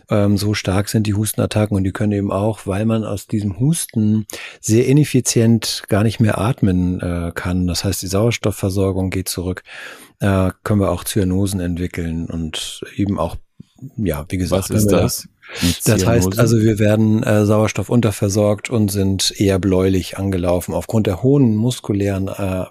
Ähm, 0.10 0.38
so 0.38 0.54
stark 0.54 0.90
sind 0.90 1.08
die 1.08 1.14
Hustenattacken 1.14 1.78
und 1.78 1.84
die 1.84 1.92
können 1.92 2.12
eben 2.12 2.32
auch, 2.32 2.62
weil 2.66 2.86
man 2.86 3.06
aus 3.06 3.28
diesem 3.28 3.60
Husten 3.60 4.26
sehr 4.60 4.86
ineffizient 4.88 5.84
gar 5.88 6.04
nicht 6.04 6.20
mehr 6.20 6.40
atmen 6.40 7.00
äh, 7.00 7.32
kann. 7.34 7.68
Das 7.68 7.84
heißt, 7.84 8.02
die 8.02 8.08
Sauerstoffversorgung 8.08 9.12
geht 9.12 9.30
zurück. 9.30 9.64
Äh, 10.20 10.52
können 10.64 10.82
wir 10.82 10.92
auch 10.92 11.04
Zyanosen 11.04 11.60
entwickeln 11.60 12.26
und 12.26 12.82
eben 12.96 13.20
auch, 13.20 13.38
ja, 13.98 14.26
wie 14.30 14.38
gesagt, 14.38 14.70
was 14.70 14.84
ist 14.84 14.92
das? 14.92 15.30
Das 15.86 16.06
heißt 16.06 16.38
also, 16.38 16.58
wir 16.62 16.78
werden 16.78 17.24
äh, 17.24 17.46
Sauerstoff 17.46 17.90
unterversorgt 17.90 18.70
und 18.70 18.92
sind 18.92 19.34
eher 19.40 19.60
bläulich 19.60 20.18
angelaufen. 20.18 20.74
Aufgrund 20.74 21.08
der 21.08 21.24
hohen 21.24 21.56
muskulären 21.56 22.28
äh, 22.28 22.66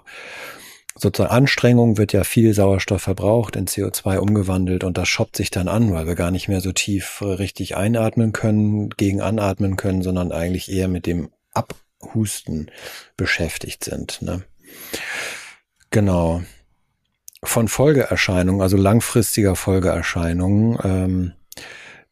sozusagen 0.95 1.33
Anstrengung 1.33 1.97
wird 1.97 2.13
ja 2.13 2.23
viel 2.23 2.53
Sauerstoff 2.53 3.01
verbraucht, 3.01 3.55
in 3.55 3.67
CO2 3.67 4.17
umgewandelt 4.17 4.83
und 4.83 4.97
das 4.97 5.07
schoppt 5.07 5.35
sich 5.35 5.49
dann 5.49 5.67
an, 5.67 5.93
weil 5.93 6.07
wir 6.07 6.15
gar 6.15 6.31
nicht 6.31 6.47
mehr 6.47 6.61
so 6.61 6.71
tief 6.71 7.21
richtig 7.21 7.75
einatmen 7.75 8.33
können, 8.33 8.89
gegen 8.91 9.21
anatmen 9.21 9.75
können, 9.75 10.01
sondern 10.01 10.31
eigentlich 10.31 10.71
eher 10.71 10.87
mit 10.87 11.05
dem 11.05 11.29
Abhusten 11.53 12.71
beschäftigt 13.17 13.83
sind. 13.83 14.21
Ne? 14.21 14.43
Genau. 15.89 16.43
Von 17.43 17.67
Folgeerscheinungen, 17.67 18.61
also 18.61 18.77
langfristiger 18.77 19.55
Folgeerscheinungen, 19.55 20.77
ähm, 20.83 21.33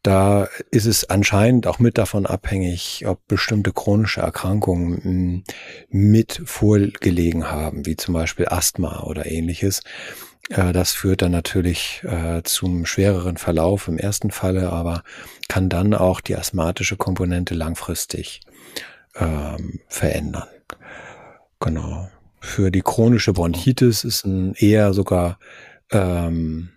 da 0.02 0.48
ist 0.70 0.86
es 0.86 1.10
anscheinend 1.10 1.66
auch 1.66 1.80
mit 1.80 1.98
davon 1.98 2.24
abhängig, 2.24 3.04
ob 3.06 3.26
bestimmte 3.26 3.72
chronische 3.72 4.20
Erkrankungen 4.20 5.02
hm, 5.02 5.44
mit 5.90 6.40
vorgelegen 6.44 7.50
haben, 7.50 7.84
wie 7.84 7.96
zum 7.96 8.14
Beispiel 8.14 8.46
Asthma 8.48 9.02
oder 9.02 9.26
ähnliches. 9.26 9.82
Äh, 10.50 10.72
das 10.72 10.92
führt 10.92 11.22
dann 11.22 11.32
natürlich 11.32 12.02
äh, 12.04 12.42
zum 12.44 12.86
schwereren 12.86 13.36
Verlauf 13.36 13.88
im 13.88 13.98
ersten 13.98 14.30
Falle, 14.30 14.70
aber 14.70 15.02
kann 15.48 15.68
dann 15.68 15.94
auch 15.94 16.20
die 16.20 16.36
asthmatische 16.36 16.96
Komponente 16.96 17.54
langfristig 17.54 18.40
ähm, 19.16 19.80
verändern. 19.88 20.48
Genau. 21.60 22.08
Für 22.40 22.70
die 22.70 22.82
chronische 22.82 23.32
Bronchitis 23.32 24.04
ist 24.04 24.24
ein 24.24 24.54
eher 24.54 24.92
sogar 24.92 25.38
ähm, 25.90 26.70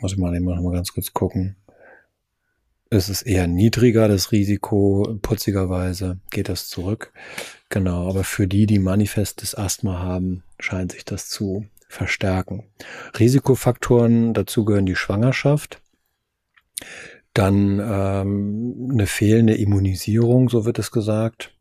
muss 0.00 0.12
ich 0.12 0.18
mal 0.18 0.34
eben 0.34 0.44
noch 0.44 0.60
mal 0.60 0.72
ganz 0.72 0.92
kurz 0.92 1.12
gucken. 1.12 1.56
Es 2.90 3.08
ist 3.08 3.22
eher 3.22 3.46
niedriger, 3.46 4.08
das 4.08 4.32
Risiko, 4.32 5.18
putzigerweise 5.20 6.18
geht 6.30 6.48
das 6.48 6.68
zurück. 6.68 7.12
Genau, 7.68 8.08
aber 8.08 8.24
für 8.24 8.46
die, 8.46 8.66
die 8.66 8.78
manifestes 8.78 9.56
Asthma 9.56 9.98
haben, 9.98 10.42
scheint 10.58 10.92
sich 10.92 11.04
das 11.04 11.28
zu 11.28 11.66
verstärken. 11.88 12.64
Risikofaktoren, 13.18 14.32
dazu 14.32 14.64
gehören 14.64 14.86
die 14.86 14.96
Schwangerschaft, 14.96 15.82
dann 17.34 17.78
ähm, 17.78 18.88
eine 18.90 19.06
fehlende 19.06 19.54
Immunisierung, 19.54 20.48
so 20.48 20.64
wird 20.64 20.78
es 20.78 20.90
gesagt, 20.90 21.52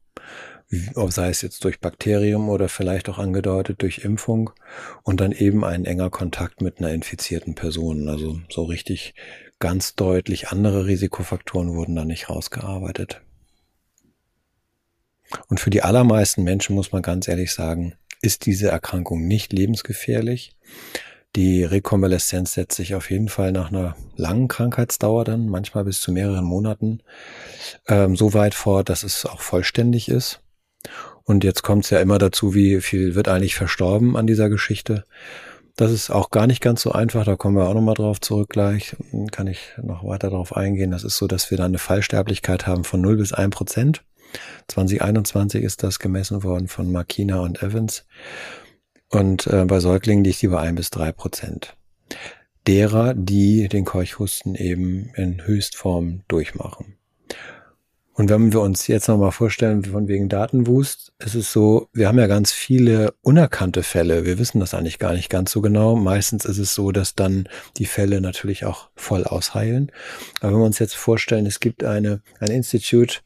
sei 0.70 1.30
es 1.30 1.42
jetzt 1.42 1.64
durch 1.64 1.80
Bakterium 1.80 2.50
oder 2.50 2.68
vielleicht 2.68 3.08
auch 3.10 3.20
angedeutet 3.20 3.82
durch 3.82 4.00
Impfung 4.00 4.50
und 5.04 5.22
dann 5.22 5.32
eben 5.32 5.64
ein 5.64 5.86
enger 5.86 6.10
Kontakt 6.10 6.62
mit 6.62 6.80
einer 6.80 6.92
infizierten 6.92 7.56
Person. 7.56 8.10
Also 8.10 8.42
so 8.50 8.64
richtig 8.64 9.16
ganz 9.60 9.96
deutlich 9.96 10.50
andere 10.50 10.86
Risikofaktoren 10.86 11.74
wurden 11.74 11.96
da 11.96 12.06
nicht 12.06 12.30
rausgearbeitet. 12.30 13.22
Und 15.48 15.60
für 15.60 15.70
die 15.70 15.84
allermeisten 15.84 16.44
Menschen 16.44 16.76
muss 16.76 16.92
man 16.92 17.02
ganz 17.02 17.28
ehrlich 17.28 17.54
sagen, 17.54 17.96
ist 18.22 18.46
diese 18.46 18.70
Erkrankung 18.70 19.28
nicht 19.28 19.54
lebensgefährlich. 19.54 20.56
Die 21.36 21.64
Rekonvaleszenz 21.64 22.54
setzt 22.54 22.78
sich 22.78 22.96
auf 22.96 23.12
jeden 23.12 23.30
Fall 23.30 23.52
nach 23.52 23.70
einer 23.70 23.96
langen 24.16 24.48
Krankheitsdauer 24.48 25.24
dann, 25.24 25.48
manchmal 25.48 25.84
bis 25.84 26.02
zu 26.02 26.12
mehreren 26.12 26.46
Monaten, 26.46 27.02
ähm, 27.88 28.16
so 28.16 28.34
weit 28.34 28.56
fort, 28.56 28.90
dass 28.90 29.04
es 29.04 29.26
auch 29.26 29.42
vollständig 29.42 30.10
ist. 30.10 30.42
Und 31.24 31.44
jetzt 31.44 31.62
kommt 31.62 31.84
es 31.84 31.90
ja 31.90 32.00
immer 32.00 32.18
dazu, 32.18 32.54
wie 32.54 32.80
viel 32.82 33.16
wird 33.16 33.28
eigentlich 33.28 33.56
verstorben 33.56 34.16
an 34.16 34.28
dieser 34.28 34.50
Geschichte. 34.50 35.04
Das 35.76 35.92
ist 35.92 36.10
auch 36.10 36.32
gar 36.32 36.48
nicht 36.48 36.62
ganz 36.62 36.82
so 36.82 36.92
einfach, 36.92 37.24
da 37.26 37.36
kommen 37.36 37.56
wir 37.56 37.68
auch 37.68 37.74
nochmal 37.74 37.94
drauf 37.94 38.20
zurück 38.20 38.50
gleich, 38.50 38.96
kann 39.32 39.46
ich 39.46 39.74
noch 39.82 40.04
weiter 40.04 40.32
darauf 40.32 40.56
eingehen. 40.56 40.90
Das 40.90 41.04
ist 41.04 41.18
so, 41.18 41.28
dass 41.28 41.52
wir 41.52 41.58
da 41.58 41.66
eine 41.66 41.78
Fallsterblichkeit 41.78 42.66
haben 42.66 42.84
von 42.84 43.02
0 43.02 43.18
bis 43.18 43.34
1 43.34 43.56
Prozent. 43.56 44.04
2021 44.70 45.64
ist 45.64 45.84
das 45.84 46.00
gemessen 46.00 46.44
worden 46.44 46.68
von 46.68 46.92
Makina 46.92 47.42
und 47.42 47.62
Evans. 47.62 48.06
Und 49.10 49.48
äh, 49.48 49.66
bei 49.66 49.80
Säuglingen 49.80 50.24
liegt 50.24 50.42
die 50.42 50.48
bei 50.48 50.60
1 50.60 50.76
bis 50.76 50.90
3 50.90 51.12
Prozent. 51.12 51.78
Derer, 52.66 53.14
die 53.14 53.68
den 53.70 53.86
Keuchhusten 53.86 54.56
eben 54.56 55.12
in 55.16 55.46
Höchstform 55.46 56.24
durchmachen. 56.28 56.97
Und 58.18 58.32
wenn 58.32 58.52
wir 58.52 58.62
uns 58.62 58.88
jetzt 58.88 59.08
nochmal 59.08 59.32
vorstellen, 59.32 59.86
von 59.86 60.08
wegen 60.08 60.28
Datenwust, 60.28 61.14
es 61.20 61.36
ist 61.36 61.52
so, 61.52 61.88
wir 61.94 62.08
haben 62.08 62.18
ja 62.18 62.26
ganz 62.26 62.52
viele 62.52 63.14
unerkannte 63.22 63.84
Fälle. 63.84 64.26
Wir 64.26 64.40
wissen 64.40 64.60
das 64.60 64.74
eigentlich 64.74 64.98
gar 64.98 65.14
nicht 65.14 65.30
ganz 65.30 65.52
so 65.52 65.62
genau. 65.62 65.96
Meistens 65.96 66.44
ist 66.44 66.58
es 66.58 66.74
so, 66.74 66.92
dass 66.92 67.14
dann 67.14 67.48
die 67.78 67.86
Fälle 67.86 68.20
natürlich 68.20 68.66
auch 68.66 68.90
voll 68.96 69.24
ausheilen. 69.24 69.92
Aber 70.42 70.54
wenn 70.54 70.62
wir 70.62 70.66
uns 70.66 70.80
jetzt 70.80 70.96
vorstellen, 70.96 71.46
es 71.46 71.60
gibt 71.60 71.84
eine, 71.84 72.22
ein 72.40 72.50
Institute 72.50 73.20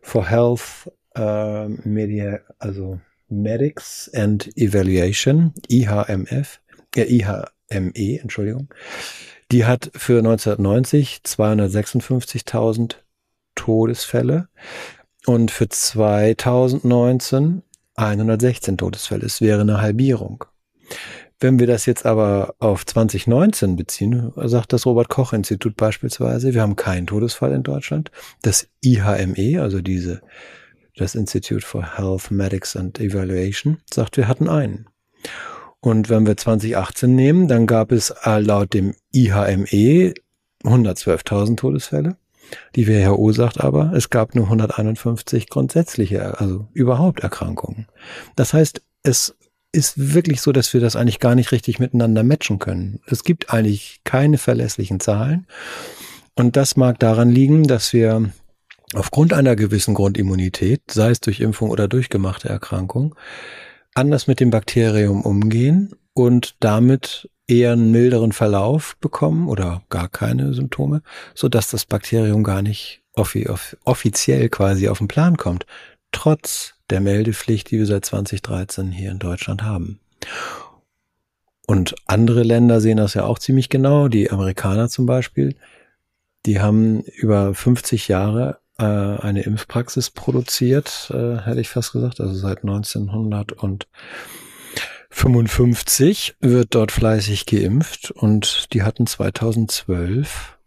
for 0.00 0.28
Health 0.28 0.92
äh, 1.16 1.66
Media, 1.66 2.38
also 2.60 3.00
Medics 3.28 4.08
and 4.14 4.56
Evaluation, 4.56 5.54
IHMF, 5.68 6.60
äh, 6.94 7.02
IHME, 7.02 8.20
Entschuldigung. 8.20 8.68
Die 9.50 9.64
hat 9.64 9.90
für 9.96 10.18
1990 10.18 11.22
256.000 11.24 12.98
Todesfälle 13.56 14.48
und 15.26 15.50
für 15.50 15.68
2019 15.68 17.62
116 17.96 18.78
Todesfälle. 18.78 19.26
Es 19.26 19.40
wäre 19.40 19.62
eine 19.62 19.80
Halbierung. 19.80 20.44
Wenn 21.38 21.58
wir 21.58 21.66
das 21.66 21.84
jetzt 21.84 22.06
aber 22.06 22.54
auf 22.60 22.86
2019 22.86 23.76
beziehen, 23.76 24.32
sagt 24.36 24.72
das 24.72 24.86
Robert 24.86 25.10
Koch 25.10 25.32
Institut 25.34 25.76
beispielsweise, 25.76 26.54
wir 26.54 26.62
haben 26.62 26.76
keinen 26.76 27.06
Todesfall 27.06 27.52
in 27.52 27.62
Deutschland. 27.62 28.10
Das 28.40 28.68
IHME, 28.82 29.60
also 29.60 29.82
diese, 29.82 30.22
das 30.96 31.14
Institute 31.14 31.66
for 31.66 31.96
Health 31.98 32.30
Medics 32.30 32.74
and 32.74 32.98
Evaluation, 33.00 33.78
sagt, 33.92 34.16
wir 34.16 34.28
hatten 34.28 34.48
einen. 34.48 34.86
Und 35.80 36.08
wenn 36.08 36.26
wir 36.26 36.38
2018 36.38 37.14
nehmen, 37.14 37.48
dann 37.48 37.66
gab 37.66 37.92
es 37.92 38.14
laut 38.24 38.72
dem 38.72 38.94
IHME 39.12 40.14
112.000 40.64 41.56
Todesfälle. 41.56 42.16
Die 42.74 42.88
WHO 42.88 43.32
sagt 43.32 43.60
aber, 43.60 43.92
es 43.94 44.10
gab 44.10 44.34
nur 44.34 44.44
151 44.44 45.48
grundsätzliche, 45.48 46.38
also 46.40 46.68
überhaupt 46.72 47.20
Erkrankungen. 47.20 47.86
Das 48.36 48.52
heißt, 48.52 48.82
es 49.02 49.36
ist 49.72 50.14
wirklich 50.14 50.40
so, 50.40 50.52
dass 50.52 50.72
wir 50.72 50.80
das 50.80 50.96
eigentlich 50.96 51.20
gar 51.20 51.34
nicht 51.34 51.52
richtig 51.52 51.78
miteinander 51.78 52.22
matchen 52.22 52.58
können. 52.58 53.00
Es 53.06 53.24
gibt 53.24 53.52
eigentlich 53.52 54.00
keine 54.04 54.38
verlässlichen 54.38 55.00
Zahlen. 55.00 55.46
Und 56.34 56.56
das 56.56 56.76
mag 56.76 56.98
daran 56.98 57.30
liegen, 57.30 57.64
dass 57.64 57.92
wir 57.92 58.30
aufgrund 58.94 59.32
einer 59.32 59.56
gewissen 59.56 59.94
Grundimmunität, 59.94 60.82
sei 60.90 61.10
es 61.10 61.20
durch 61.20 61.40
Impfung 61.40 61.70
oder 61.70 61.88
durchgemachte 61.88 62.48
Erkrankung, 62.48 63.14
anders 63.94 64.26
mit 64.26 64.40
dem 64.40 64.50
Bakterium 64.50 65.22
umgehen 65.22 65.94
und 66.12 66.56
damit 66.60 67.28
eher 67.48 67.72
einen 67.72 67.90
milderen 67.90 68.32
Verlauf 68.32 68.96
bekommen 68.96 69.48
oder 69.48 69.82
gar 69.88 70.08
keine 70.08 70.52
Symptome, 70.54 71.02
so 71.34 71.48
dass 71.48 71.70
das 71.70 71.84
Bakterium 71.84 72.42
gar 72.42 72.62
nicht 72.62 73.02
offi 73.14 73.48
off 73.48 73.76
offiziell 73.84 74.48
quasi 74.48 74.88
auf 74.88 74.98
den 74.98 75.08
Plan 75.08 75.36
kommt, 75.36 75.66
trotz 76.12 76.74
der 76.90 77.00
Meldepflicht, 77.00 77.70
die 77.70 77.78
wir 77.78 77.86
seit 77.86 78.04
2013 78.04 78.92
hier 78.92 79.10
in 79.10 79.18
Deutschland 79.18 79.62
haben. 79.62 80.00
Und 81.66 81.96
andere 82.06 82.42
Länder 82.42 82.80
sehen 82.80 82.98
das 82.98 83.14
ja 83.14 83.24
auch 83.24 83.38
ziemlich 83.40 83.68
genau. 83.68 84.08
Die 84.08 84.30
Amerikaner 84.30 84.88
zum 84.88 85.06
Beispiel, 85.06 85.56
die 86.46 86.60
haben 86.60 87.02
über 87.02 87.54
50 87.54 88.06
Jahre 88.06 88.60
äh, 88.78 88.84
eine 88.84 89.42
Impfpraxis 89.42 90.10
produziert, 90.10 91.10
äh, 91.12 91.38
hätte 91.38 91.60
ich 91.60 91.68
fast 91.68 91.92
gesagt, 91.92 92.20
also 92.20 92.34
seit 92.34 92.62
1900 92.62 93.52
und 93.52 93.88
55 95.16 96.36
wird 96.40 96.74
dort 96.74 96.92
fleißig 96.92 97.46
geimpft 97.46 98.10
und 98.10 98.74
die 98.74 98.82
hatten 98.82 99.06
2012 99.06 100.58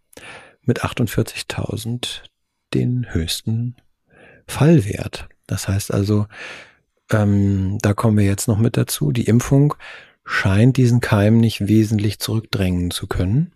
mit 0.62 0.82
48.000 0.82 2.22
den 2.74 3.14
höchsten 3.14 3.76
Fallwert. 4.48 5.28
Das 5.46 5.68
heißt 5.68 5.94
also, 5.94 6.26
ähm, 7.12 7.78
da 7.80 7.94
kommen 7.94 8.18
wir 8.18 8.24
jetzt 8.24 8.48
noch 8.48 8.58
mit 8.58 8.76
dazu, 8.76 9.12
die 9.12 9.26
Impfung 9.26 9.74
scheint 10.24 10.76
diesen 10.76 11.00
Keim 11.00 11.38
nicht 11.38 11.68
wesentlich 11.68 12.18
zurückdrängen 12.18 12.90
zu 12.90 13.06
können. 13.06 13.52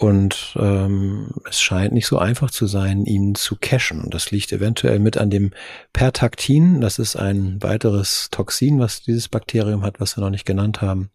Und 0.00 0.54
ähm, 0.60 1.30
es 1.50 1.60
scheint 1.60 1.92
nicht 1.92 2.06
so 2.06 2.18
einfach 2.18 2.52
zu 2.52 2.68
sein, 2.68 3.04
ihn 3.04 3.34
zu 3.34 3.56
cachen. 3.60 4.10
Das 4.10 4.30
liegt 4.30 4.52
eventuell 4.52 5.00
mit 5.00 5.16
an 5.16 5.28
dem 5.28 5.50
Pertaktin. 5.92 6.80
Das 6.80 7.00
ist 7.00 7.16
ein 7.16 7.60
weiteres 7.64 8.28
Toxin, 8.30 8.78
was 8.78 9.02
dieses 9.02 9.28
Bakterium 9.28 9.82
hat, 9.82 9.98
was 9.98 10.16
wir 10.16 10.22
noch 10.22 10.30
nicht 10.30 10.46
genannt 10.46 10.82
haben. 10.82 11.10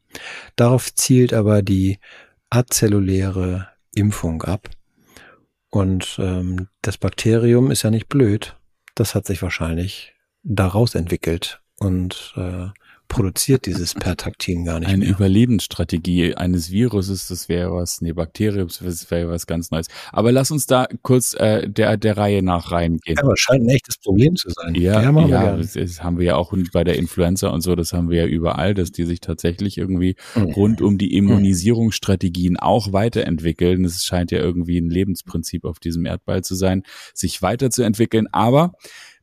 Darauf 0.58 0.93
zielt 0.93 1.34
aber 1.34 1.62
die 1.62 1.98
azelluläre 2.50 3.69
Impfung 3.96 4.43
ab. 4.43 4.69
Und 5.69 6.17
ähm, 6.19 6.67
das 6.82 6.98
Bakterium 6.98 7.72
ist 7.72 7.84
ja 7.84 7.89
nicht 7.89 8.10
blöd. 8.10 8.58
Das 8.96 9.15
hat 9.15 9.26
sich 9.26 9.41
wahrscheinlich 9.41 10.13
daraus 10.43 10.93
entwickelt 10.93 11.62
und 11.78 12.34
äh, 12.36 12.67
produziert 13.13 13.67
dieses 13.67 13.93
Pertaktin 13.93 14.65
gar 14.65 14.80
nicht 14.80 14.89
Eine 14.89 15.06
mehr. 15.06 15.10
Überlebensstrategie 15.10 16.34
eines 16.34 16.71
Viruses, 16.71 17.28
das 17.28 17.47
wäre 17.47 17.71
was, 17.71 18.02
nee, 18.02 18.12
Bakteriums, 18.12 18.80
das 18.84 19.10
wäre 19.12 19.30
was 19.30 19.45
ganz 19.45 19.69
Neues. 19.69 19.88
Aber 20.12 20.32
lass 20.32 20.49
uns 20.49 20.65
da 20.65 20.88
kurz 21.04 21.36
äh, 21.36 21.69
der, 21.69 21.97
der 21.97 22.17
Reihe 22.17 22.41
nach 22.41 22.71
reingehen. 22.71 23.17
Ja, 23.17 23.23
aber 23.23 23.38
scheint 23.38 23.63
ein 23.63 23.69
echtes 23.69 23.97
Problem 23.97 24.36
zu 24.36 24.49
sein. 24.49 24.73
Ja, 24.73 25.02
ja, 25.02 25.28
ja 25.28 25.58
das, 25.58 25.73
das, 25.73 26.04
haben 26.04 26.17
wir 26.17 26.26
ja 26.26 26.36
auch 26.36 26.54
bei 26.73 26.84
der 26.84 26.97
Influenza 26.97 27.49
und 27.49 27.62
so, 27.62 27.76
das 27.76 27.93
haben 27.93 28.10
wir 28.10 28.23
ja 28.23 28.28
überall, 28.28 28.73
dass 28.73 28.91
die 28.91 29.06
sich 29.06 29.21
tatsächlich 29.21 29.78
irgendwie 29.78 30.15
mhm. 30.34 30.43
rund 30.54 30.82
um 30.82 30.97
die 30.97 31.15
Immunisierungsstrategien 31.15 32.58
auch 32.58 32.93
weiterentwickeln. 32.93 33.86
Es 33.86 34.04
scheint 34.04 34.32
ja 34.32 34.39
irgendwie 34.39 34.80
ein 34.80 34.89
Lebensprinzip 34.89 35.65
auf 35.65 35.80
diesem 35.80 36.08
Erdball 36.08 36.43
zu 36.43 36.56
sein, 36.56 36.82
sich 37.13 37.43
weiterzuentwickeln. 37.43 38.28
Aber 38.32 38.73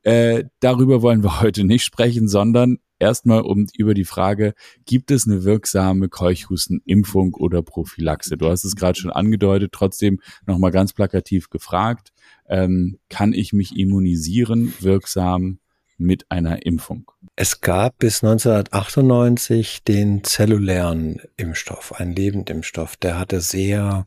äh, 0.03 0.45
darüber 0.61 1.03
wollen 1.03 1.25
wir 1.25 1.41
heute 1.41 1.65
nicht 1.65 1.85
sprechen, 1.85 2.29
sondern 2.29 2.79
erstmal 3.01 3.43
um 3.43 3.67
über 3.77 3.95
die 3.95 4.05
Frage, 4.05 4.55
gibt 4.87 5.11
es 5.11 5.27
eine 5.27 5.45
wirksame 5.45 6.09
Keuchhustenimpfung 6.09 7.35
oder 7.35 7.63
Prophylaxe? 7.63 8.37
Du 8.37 8.49
hast 8.49 8.65
es 8.65 8.77
gerade 8.77 8.99
schon 8.99 9.11
angedeutet, 9.11 9.73
trotzdem 9.73 10.21
nochmal 10.47 10.71
ganz 10.71 10.93
plakativ 10.93 11.51
gefragt, 11.51 12.13
ähm, 12.49 12.99
kann 13.09 13.33
ich 13.33 13.53
mich 13.53 13.77
immunisieren 13.77 14.73
wirksam 14.81 15.59
mit 16.01 16.31
einer 16.31 16.65
Impfung? 16.65 17.11
Es 17.37 17.61
gab 17.61 17.99
bis 17.99 18.25
1998 18.25 19.85
den 19.85 20.25
zellulären 20.25 21.21
Impfstoff, 21.37 21.93
einen 21.93 22.15
Lebendimpfstoff. 22.15 22.97
Der 22.97 23.19
hatte 23.19 23.41
sehr 23.41 24.07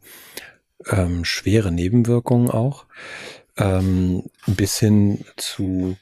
ähm, 0.89 1.23
schwere 1.23 1.71
Nebenwirkungen 1.71 2.49
auch, 2.49 2.85
ähm, 3.57 4.23
bis 4.47 4.79
hin 4.79 5.23
zu 5.37 5.95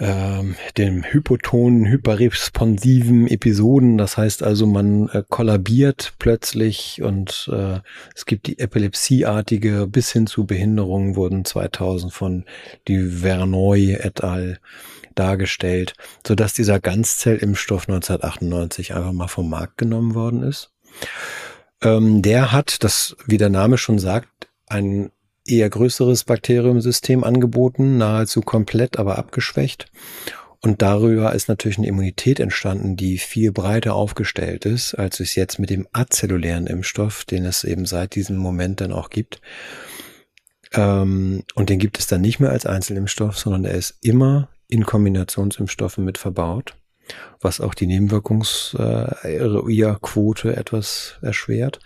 ähm, 0.00 0.56
dem 0.78 1.04
hypotonen, 1.04 1.86
hyperresponsiven 1.86 3.28
Episoden. 3.28 3.98
Das 3.98 4.16
heißt 4.16 4.42
also, 4.42 4.66
man 4.66 5.08
äh, 5.10 5.22
kollabiert 5.28 6.14
plötzlich 6.18 7.02
und 7.02 7.50
äh, 7.52 7.80
es 8.14 8.24
gibt 8.24 8.46
die 8.46 8.58
epilepsieartige 8.58 9.86
bis 9.86 10.10
hin 10.10 10.26
zu 10.26 10.46
Behinderungen 10.46 11.16
wurden 11.16 11.44
2000 11.44 12.12
von 12.12 12.44
die 12.88 12.98
Vernoy 12.98 13.92
et 13.92 14.24
al. 14.24 14.58
dargestellt, 15.14 15.92
sodass 16.26 16.54
dieser 16.54 16.80
Ganzzellimpfstoff 16.80 17.88
1998 17.88 18.94
einfach 18.94 19.12
mal 19.12 19.28
vom 19.28 19.50
Markt 19.50 19.76
genommen 19.76 20.14
worden 20.14 20.42
ist. 20.42 20.70
Ähm, 21.82 22.22
der 22.22 22.52
hat, 22.52 22.82
das 22.84 23.16
wie 23.26 23.36
der 23.36 23.50
Name 23.50 23.76
schon 23.76 23.98
sagt, 23.98 24.48
ein 24.66 25.10
eher 25.50 25.68
größeres 25.68 26.24
Bakteriumsystem 26.24 27.24
angeboten, 27.24 27.98
nahezu 27.98 28.40
komplett, 28.40 28.98
aber 28.98 29.18
abgeschwächt. 29.18 29.90
Und 30.62 30.82
darüber 30.82 31.34
ist 31.34 31.48
natürlich 31.48 31.78
eine 31.78 31.86
Immunität 31.86 32.38
entstanden, 32.38 32.94
die 32.94 33.16
viel 33.16 33.50
breiter 33.50 33.94
aufgestellt 33.94 34.66
ist, 34.66 34.92
als 34.94 35.18
es 35.20 35.34
jetzt 35.34 35.58
mit 35.58 35.70
dem 35.70 35.88
azellulären 35.92 36.66
Impfstoff, 36.66 37.24
den 37.24 37.46
es 37.46 37.64
eben 37.64 37.86
seit 37.86 38.14
diesem 38.14 38.36
Moment 38.36 38.82
dann 38.82 38.92
auch 38.92 39.08
gibt. 39.08 39.40
Ähm, 40.72 41.44
und 41.54 41.70
den 41.70 41.78
gibt 41.78 41.98
es 41.98 42.06
dann 42.06 42.20
nicht 42.20 42.40
mehr 42.40 42.50
als 42.50 42.66
Einzelimpfstoff, 42.66 43.38
sondern 43.38 43.64
er 43.64 43.72
ist 43.74 43.96
immer 44.02 44.50
in 44.68 44.84
Kombinationsimpfstoffen 44.84 46.04
mit 46.04 46.18
verbaut, 46.18 46.74
was 47.40 47.62
auch 47.62 47.74
die 47.74 47.86
Nebenwirkungsquote 47.86 50.48
äh, 50.48 50.54
etwas 50.54 51.14
erschwert. 51.22 51.80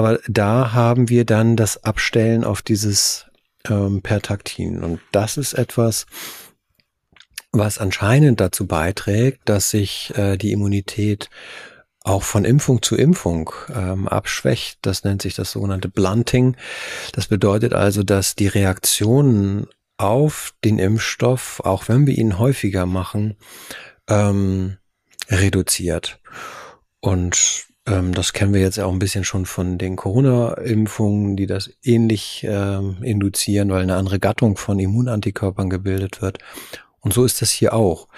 Aber 0.00 0.18
da 0.26 0.72
haben 0.72 1.10
wir 1.10 1.26
dann 1.26 1.56
das 1.56 1.84
Abstellen 1.84 2.42
auf 2.42 2.62
dieses 2.62 3.26
ähm, 3.68 4.00
Pertaktin. 4.00 4.82
Und 4.82 4.98
das 5.12 5.36
ist 5.36 5.52
etwas, 5.52 6.06
was 7.52 7.76
anscheinend 7.76 8.40
dazu 8.40 8.66
beiträgt, 8.66 9.40
dass 9.44 9.68
sich 9.68 10.14
äh, 10.16 10.38
die 10.38 10.52
Immunität 10.52 11.28
auch 12.02 12.22
von 12.22 12.46
Impfung 12.46 12.80
zu 12.80 12.96
Impfung 12.96 13.52
ähm, 13.76 14.08
abschwächt. 14.08 14.78
Das 14.80 15.04
nennt 15.04 15.20
sich 15.20 15.34
das 15.34 15.52
sogenannte 15.52 15.90
Blunting. 15.90 16.56
Das 17.12 17.26
bedeutet 17.26 17.74
also, 17.74 18.02
dass 18.02 18.34
die 18.34 18.48
Reaktionen 18.48 19.66
auf 19.98 20.54
den 20.64 20.78
Impfstoff, 20.78 21.60
auch 21.60 21.88
wenn 21.88 22.06
wir 22.06 22.16
ihn 22.16 22.38
häufiger 22.38 22.86
machen, 22.86 23.36
ähm, 24.08 24.78
reduziert. 25.28 26.20
Und 27.00 27.68
ähm, 27.90 28.14
das 28.14 28.32
kennen 28.32 28.54
wir 28.54 28.60
jetzt 28.60 28.78
auch 28.78 28.92
ein 28.92 28.98
bisschen 28.98 29.24
schon 29.24 29.46
von 29.46 29.78
den 29.78 29.96
Corona-Impfungen, 29.96 31.36
die 31.36 31.46
das 31.46 31.70
ähnlich 31.82 32.46
ähm, 32.48 32.98
induzieren, 33.02 33.70
weil 33.70 33.82
eine 33.82 33.96
andere 33.96 34.18
Gattung 34.18 34.56
von 34.56 34.78
Immunantikörpern 34.78 35.68
gebildet 35.68 36.22
wird. 36.22 36.38
Und 37.00 37.12
so 37.12 37.24
ist 37.24 37.42
das 37.42 37.50
hier 37.50 37.74
auch. 37.74 38.08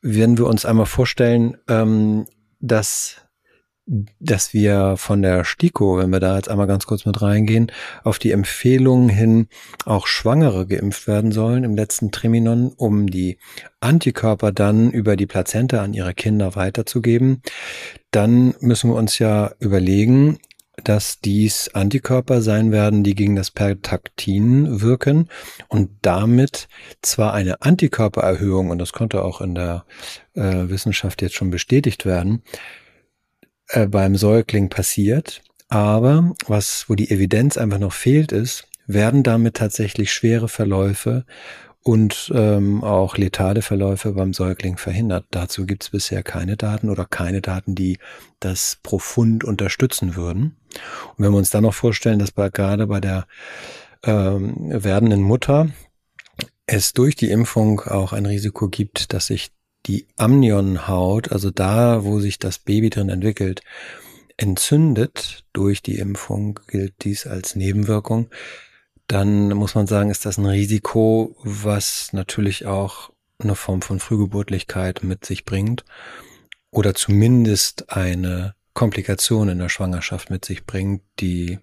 Wenn 0.00 0.38
wir 0.38 0.46
uns 0.46 0.64
einmal 0.64 0.86
vorstellen, 0.86 1.56
ähm, 1.68 2.26
dass 2.60 3.23
dass 3.86 4.54
wir 4.54 4.96
von 4.96 5.20
der 5.20 5.44
STIKO, 5.44 5.98
wenn 5.98 6.10
wir 6.10 6.20
da 6.20 6.36
jetzt 6.36 6.48
einmal 6.48 6.66
ganz 6.66 6.86
kurz 6.86 7.04
mit 7.04 7.20
reingehen, 7.20 7.70
auf 8.02 8.18
die 8.18 8.32
Empfehlung 8.32 9.10
hin 9.10 9.48
auch 9.84 10.06
Schwangere 10.06 10.66
geimpft 10.66 11.06
werden 11.06 11.32
sollen 11.32 11.64
im 11.64 11.76
letzten 11.76 12.10
Triminon, 12.10 12.72
um 12.76 13.08
die 13.10 13.38
Antikörper 13.80 14.52
dann 14.52 14.90
über 14.90 15.16
die 15.16 15.26
Plazenta 15.26 15.82
an 15.82 15.92
ihre 15.92 16.14
Kinder 16.14 16.56
weiterzugeben, 16.56 17.42
dann 18.10 18.54
müssen 18.60 18.90
wir 18.90 18.96
uns 18.96 19.18
ja 19.18 19.52
überlegen, 19.58 20.38
dass 20.82 21.20
dies 21.20 21.70
Antikörper 21.72 22.40
sein 22.40 22.72
werden, 22.72 23.04
die 23.04 23.14
gegen 23.14 23.36
das 23.36 23.50
Pertaktin 23.50 24.80
wirken 24.80 25.28
und 25.68 25.90
damit 26.02 26.68
zwar 27.00 27.32
eine 27.32 27.62
Antikörpererhöhung, 27.62 28.70
und 28.70 28.78
das 28.78 28.92
konnte 28.92 29.22
auch 29.22 29.40
in 29.40 29.54
der 29.54 29.84
äh, 30.34 30.68
Wissenschaft 30.68 31.22
jetzt 31.22 31.34
schon 31.34 31.50
bestätigt 31.50 32.06
werden, 32.06 32.42
äh, 33.68 33.86
beim 33.86 34.16
Säugling 34.16 34.68
passiert. 34.68 35.42
Aber 35.68 36.34
was, 36.46 36.84
wo 36.88 36.94
die 36.94 37.10
Evidenz 37.10 37.56
einfach 37.56 37.78
noch 37.78 37.92
fehlt, 37.92 38.32
ist, 38.32 38.68
werden 38.86 39.22
damit 39.22 39.56
tatsächlich 39.56 40.12
schwere 40.12 40.48
Verläufe 40.48 41.24
und 41.82 42.32
ähm, 42.34 42.82
auch 42.82 43.18
letale 43.18 43.60
Verläufe 43.60 44.12
beim 44.12 44.32
Säugling 44.32 44.78
verhindert. 44.78 45.26
Dazu 45.30 45.66
gibt 45.66 45.84
es 45.84 45.90
bisher 45.90 46.22
keine 46.22 46.56
Daten 46.56 46.88
oder 46.88 47.04
keine 47.04 47.42
Daten, 47.42 47.74
die 47.74 47.98
das 48.40 48.78
profund 48.82 49.44
unterstützen 49.44 50.16
würden. 50.16 50.56
Und 51.16 51.24
wenn 51.24 51.32
wir 51.32 51.38
uns 51.38 51.50
dann 51.50 51.62
noch 51.62 51.74
vorstellen, 51.74 52.18
dass 52.18 52.30
bei, 52.30 52.48
gerade 52.48 52.86
bei 52.86 53.00
der 53.00 53.26
ähm, 54.02 54.54
werdenden 54.70 55.20
Mutter 55.20 55.68
es 56.66 56.94
durch 56.94 57.16
die 57.16 57.30
Impfung 57.30 57.80
auch 57.80 58.14
ein 58.14 58.24
Risiko 58.24 58.68
gibt, 58.68 59.12
dass 59.12 59.26
sich 59.26 59.50
die 59.86 60.06
Amnionhaut, 60.16 61.32
also 61.32 61.50
da, 61.50 62.04
wo 62.04 62.20
sich 62.20 62.38
das 62.38 62.58
Baby 62.58 62.90
drin 62.90 63.08
entwickelt, 63.08 63.62
entzündet 64.36 65.44
durch 65.52 65.82
die 65.82 65.98
Impfung, 65.98 66.60
gilt 66.66 67.04
dies 67.04 67.26
als 67.26 67.54
Nebenwirkung, 67.54 68.30
dann 69.06 69.48
muss 69.50 69.74
man 69.74 69.86
sagen, 69.86 70.10
ist 70.10 70.24
das 70.24 70.38
ein 70.38 70.46
Risiko, 70.46 71.36
was 71.42 72.12
natürlich 72.12 72.66
auch 72.66 73.10
eine 73.38 73.54
Form 73.54 73.82
von 73.82 74.00
Frühgeburtlichkeit 74.00 75.02
mit 75.02 75.24
sich 75.24 75.44
bringt 75.44 75.84
oder 76.70 76.94
zumindest 76.94 77.90
eine 77.90 78.54
Komplikation 78.72 79.48
in 79.48 79.58
der 79.58 79.68
Schwangerschaft 79.68 80.30
mit 80.30 80.44
sich 80.44 80.64
bringt, 80.64 81.02
die 81.20 81.58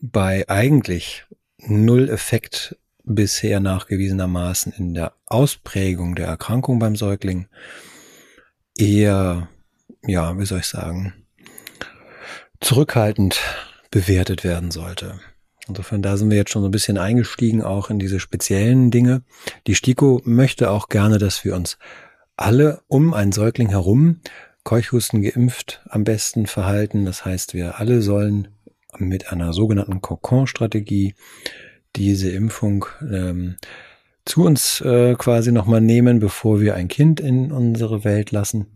bei 0.00 0.48
eigentlich 0.48 1.24
null 1.58 2.08
Effekt 2.08 2.76
bisher 3.04 3.60
nachgewiesenermaßen 3.60 4.72
in 4.72 4.94
der 4.94 5.12
Ausprägung 5.26 6.14
der 6.14 6.26
Erkrankung 6.26 6.78
beim 6.78 6.96
Säugling 6.96 7.48
eher, 8.76 9.48
ja, 10.04 10.38
wie 10.38 10.46
soll 10.46 10.60
ich 10.60 10.66
sagen, 10.66 11.14
zurückhaltend 12.60 13.40
bewertet 13.90 14.44
werden 14.44 14.70
sollte. 14.70 15.20
Insofern, 15.68 16.02
da 16.02 16.16
sind 16.16 16.30
wir 16.30 16.36
jetzt 16.36 16.50
schon 16.50 16.62
so 16.62 16.68
ein 16.68 16.72
bisschen 16.72 16.98
eingestiegen, 16.98 17.62
auch 17.62 17.90
in 17.90 17.98
diese 17.98 18.18
speziellen 18.18 18.90
Dinge. 18.90 19.22
Die 19.66 19.74
STIKO 19.74 20.20
möchte 20.24 20.70
auch 20.70 20.88
gerne, 20.88 21.18
dass 21.18 21.44
wir 21.44 21.54
uns 21.54 21.78
alle 22.36 22.82
um 22.88 23.14
einen 23.14 23.32
Säugling 23.32 23.68
herum 23.68 24.20
Keuchhusten 24.64 25.22
geimpft 25.22 25.82
am 25.88 26.04
besten 26.04 26.46
verhalten. 26.46 27.04
Das 27.04 27.24
heißt, 27.24 27.54
wir 27.54 27.78
alle 27.78 28.02
sollen 28.02 28.48
mit 28.98 29.32
einer 29.32 29.52
sogenannten 29.52 30.00
Kokon-Strategie 30.00 31.14
diese 31.96 32.30
Impfung 32.30 32.86
ähm, 33.02 33.56
zu 34.24 34.44
uns 34.44 34.80
äh, 34.80 35.14
quasi 35.16 35.52
nochmal 35.52 35.80
nehmen, 35.80 36.20
bevor 36.20 36.60
wir 36.60 36.74
ein 36.74 36.88
Kind 36.88 37.20
in 37.20 37.52
unsere 37.52 38.04
Welt 38.04 38.30
lassen. 38.30 38.66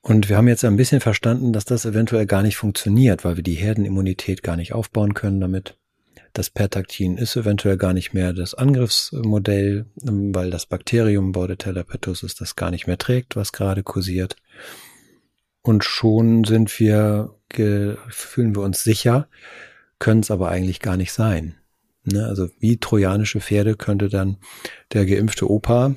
Und 0.00 0.28
wir 0.28 0.36
haben 0.36 0.48
jetzt 0.48 0.64
ein 0.64 0.76
bisschen 0.76 1.00
verstanden, 1.00 1.52
dass 1.52 1.64
das 1.64 1.86
eventuell 1.86 2.26
gar 2.26 2.42
nicht 2.42 2.56
funktioniert, 2.56 3.24
weil 3.24 3.36
wir 3.36 3.42
die 3.42 3.54
Herdenimmunität 3.54 4.42
gar 4.42 4.56
nicht 4.56 4.74
aufbauen 4.74 5.14
können 5.14 5.40
damit. 5.40 5.78
Das 6.34 6.50
Pertaktin 6.50 7.16
ist 7.16 7.36
eventuell 7.36 7.76
gar 7.76 7.94
nicht 7.94 8.12
mehr 8.12 8.32
das 8.32 8.54
Angriffsmodell, 8.54 9.86
weil 10.02 10.50
das 10.50 10.66
Bakterium 10.66 11.32
Bordetella 11.32 11.84
pertussis 11.84 12.34
das 12.34 12.56
gar 12.56 12.70
nicht 12.70 12.86
mehr 12.86 12.98
trägt, 12.98 13.36
was 13.36 13.52
gerade 13.52 13.82
kursiert. 13.82 14.36
Und 15.62 15.84
schon 15.84 16.44
sind 16.44 16.78
wir, 16.80 17.34
fühlen 17.48 18.54
wir 18.54 18.62
uns 18.62 18.82
sicher, 18.82 19.28
können 19.98 20.20
es 20.20 20.30
aber 20.30 20.50
eigentlich 20.50 20.80
gar 20.80 20.98
nicht 20.98 21.12
sein. 21.12 21.54
Ne? 22.04 22.26
Also 22.26 22.48
wie 22.58 22.76
trojanische 22.76 23.40
Pferde 23.40 23.76
könnte 23.76 24.08
dann 24.08 24.36
der 24.92 25.06
geimpfte 25.06 25.50
Opa 25.50 25.94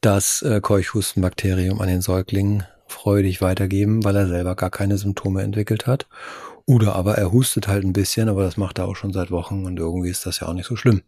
das 0.00 0.42
äh, 0.42 0.60
Keuchhustenbakterium 0.60 1.80
an 1.80 1.88
den 1.88 2.02
Säuglingen 2.02 2.64
freudig 2.86 3.40
weitergeben, 3.40 4.04
weil 4.04 4.16
er 4.16 4.28
selber 4.28 4.56
gar 4.56 4.70
keine 4.70 4.98
Symptome 4.98 5.42
entwickelt 5.42 5.86
hat. 5.86 6.06
Oder 6.66 6.94
aber 6.94 7.16
er 7.16 7.32
hustet 7.32 7.68
halt 7.68 7.84
ein 7.84 7.92
bisschen, 7.92 8.28
aber 8.28 8.42
das 8.42 8.56
macht 8.56 8.78
er 8.78 8.86
auch 8.86 8.96
schon 8.96 9.12
seit 9.12 9.30
Wochen 9.30 9.64
und 9.64 9.78
irgendwie 9.78 10.10
ist 10.10 10.26
das 10.26 10.40
ja 10.40 10.48
auch 10.48 10.54
nicht 10.54 10.66
so 10.66 10.76
schlimm. 10.76 11.02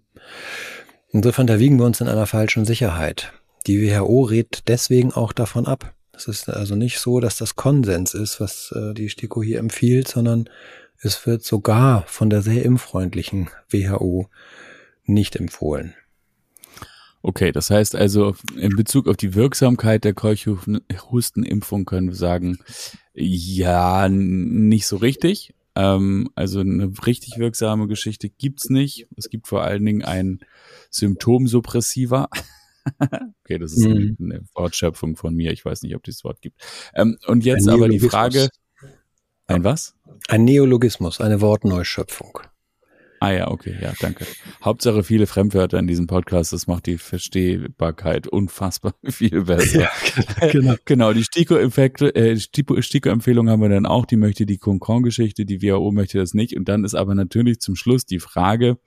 Insofern, 1.10 1.46
da 1.46 1.58
wiegen 1.58 1.78
wir 1.78 1.86
uns 1.86 2.00
in 2.00 2.08
einer 2.08 2.26
falschen 2.26 2.64
Sicherheit. 2.64 3.32
Die 3.66 3.88
WHO 3.88 4.22
rät 4.22 4.62
deswegen 4.66 5.12
auch 5.12 5.32
davon 5.32 5.66
ab. 5.66 5.94
Es 6.12 6.26
ist 6.28 6.48
also 6.48 6.74
nicht 6.74 6.98
so, 6.98 7.20
dass 7.20 7.36
das 7.36 7.56
Konsens 7.56 8.14
ist, 8.14 8.40
was 8.40 8.72
äh, 8.76 8.94
die 8.94 9.08
STIKO 9.08 9.42
hier 9.42 9.58
empfiehlt, 9.58 10.08
sondern 10.08 10.48
es 11.04 11.26
wird 11.26 11.44
sogar 11.44 12.04
von 12.06 12.30
der 12.30 12.42
sehr 12.42 12.64
impffreundlichen 12.64 13.50
WHO 13.68 14.28
nicht 15.04 15.36
empfohlen. 15.36 15.94
Okay, 17.22 17.52
das 17.52 17.70
heißt 17.70 17.94
also, 17.94 18.36
in 18.56 18.76
Bezug 18.76 19.08
auf 19.08 19.16
die 19.16 19.34
Wirksamkeit 19.34 20.04
der 20.04 20.12
Keuchhustenimpfung 20.12 21.86
können 21.86 22.08
wir 22.08 22.14
sagen, 22.14 22.58
ja, 23.14 24.08
nicht 24.10 24.86
so 24.86 24.96
richtig. 24.96 25.54
Ähm, 25.74 26.30
also 26.34 26.60
eine 26.60 26.92
richtig 27.06 27.38
wirksame 27.38 27.88
Geschichte 27.88 28.28
gibt's 28.28 28.68
nicht. 28.68 29.08
Es 29.16 29.30
gibt 29.30 29.48
vor 29.48 29.62
allen 29.62 29.84
Dingen 29.84 30.04
ein 30.04 30.40
Symptomsuppressiva. 30.90 32.28
okay, 33.42 33.58
das 33.58 33.72
ist 33.72 33.86
mhm. 33.86 34.16
eine 34.20 34.44
Wortschöpfung 34.54 35.16
von 35.16 35.34
mir. 35.34 35.52
Ich 35.52 35.64
weiß 35.64 35.82
nicht, 35.82 35.96
ob 35.96 36.02
dieses 36.02 36.24
Wort 36.24 36.42
gibt. 36.42 36.60
Ähm, 36.94 37.16
und 37.26 37.44
jetzt 37.44 37.68
aber 37.68 37.88
die 37.88 38.00
Frage. 38.00 38.48
Ein 39.46 39.62
was? 39.62 39.94
Ein 40.28 40.44
Neologismus, 40.44 41.20
eine 41.20 41.40
Wortneuschöpfung. 41.40 42.40
Ah 43.20 43.32
ja, 43.32 43.50
okay, 43.50 43.74
ja, 43.80 43.92
danke. 44.00 44.26
Hauptsache 44.62 45.02
viele 45.02 45.26
Fremdwörter 45.26 45.78
in 45.78 45.86
diesem 45.86 46.06
Podcast, 46.06 46.52
das 46.52 46.66
macht 46.66 46.86
die 46.86 46.98
Verstehbarkeit 46.98 48.26
unfassbar 48.26 48.94
viel 49.04 49.44
besser. 49.44 49.88
Ja, 50.40 50.48
genau. 50.48 50.74
genau, 50.84 51.12
die 51.14 51.24
STIKO-Empfehlung 51.24 52.12
äh, 52.14 52.36
STIKO 52.36 53.10
haben 53.10 53.62
wir 53.62 53.68
dann 53.68 53.86
auch, 53.86 54.06
die 54.06 54.16
möchte 54.16 54.46
die 54.46 54.58
Concon-Geschichte, 54.58 55.44
die 55.44 55.62
WHO 55.62 55.90
möchte 55.90 56.18
das 56.18 56.34
nicht. 56.34 56.56
Und 56.56 56.68
dann 56.68 56.84
ist 56.84 56.94
aber 56.94 57.14
natürlich 57.14 57.60
zum 57.60 57.76
Schluss 57.76 58.04
die 58.04 58.20
Frage, 58.20 58.78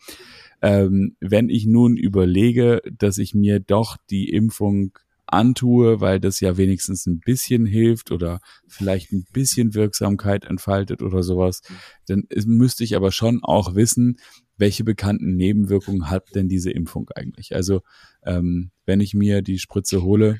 ähm, 0.61 1.15
wenn 1.19 1.49
ich 1.49 1.65
nun 1.65 1.97
überlege, 1.97 2.81
dass 2.91 3.17
ich 3.19 3.33
mir 3.33 3.59
doch 3.59 3.97
die 4.09 4.29
Impfung 4.29 4.97
antue, 5.27 6.01
weil 6.01 6.19
das 6.19 6.39
ja 6.39 6.57
wenigstens 6.57 7.05
ein 7.05 7.19
bisschen 7.19 7.65
hilft 7.65 8.11
oder 8.11 8.39
vielleicht 8.67 9.11
ein 9.11 9.25
bisschen 9.33 9.73
Wirksamkeit 9.73 10.45
entfaltet 10.45 11.01
oder 11.01 11.23
sowas, 11.23 11.61
dann 12.07 12.23
müsste 12.45 12.83
ich 12.83 12.95
aber 12.95 13.11
schon 13.11 13.43
auch 13.43 13.75
wissen, 13.75 14.17
welche 14.57 14.83
bekannten 14.83 15.35
Nebenwirkungen 15.35 16.09
hat 16.09 16.33
denn 16.35 16.49
diese 16.49 16.71
Impfung 16.71 17.09
eigentlich? 17.15 17.55
Also 17.55 17.81
ähm, 18.25 18.71
wenn 18.85 18.99
ich 18.99 19.13
mir 19.13 19.41
die 19.41 19.59
Spritze 19.59 20.01
hole, 20.01 20.39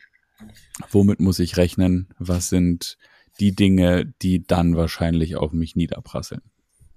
womit 0.89 1.19
muss 1.19 1.39
ich 1.39 1.57
rechnen? 1.57 2.07
Was 2.17 2.49
sind 2.49 2.97
die 3.39 3.55
Dinge, 3.55 4.11
die 4.21 4.43
dann 4.43 4.75
wahrscheinlich 4.75 5.35
auf 5.35 5.53
mich 5.53 5.75
niederprasseln? 5.75 6.41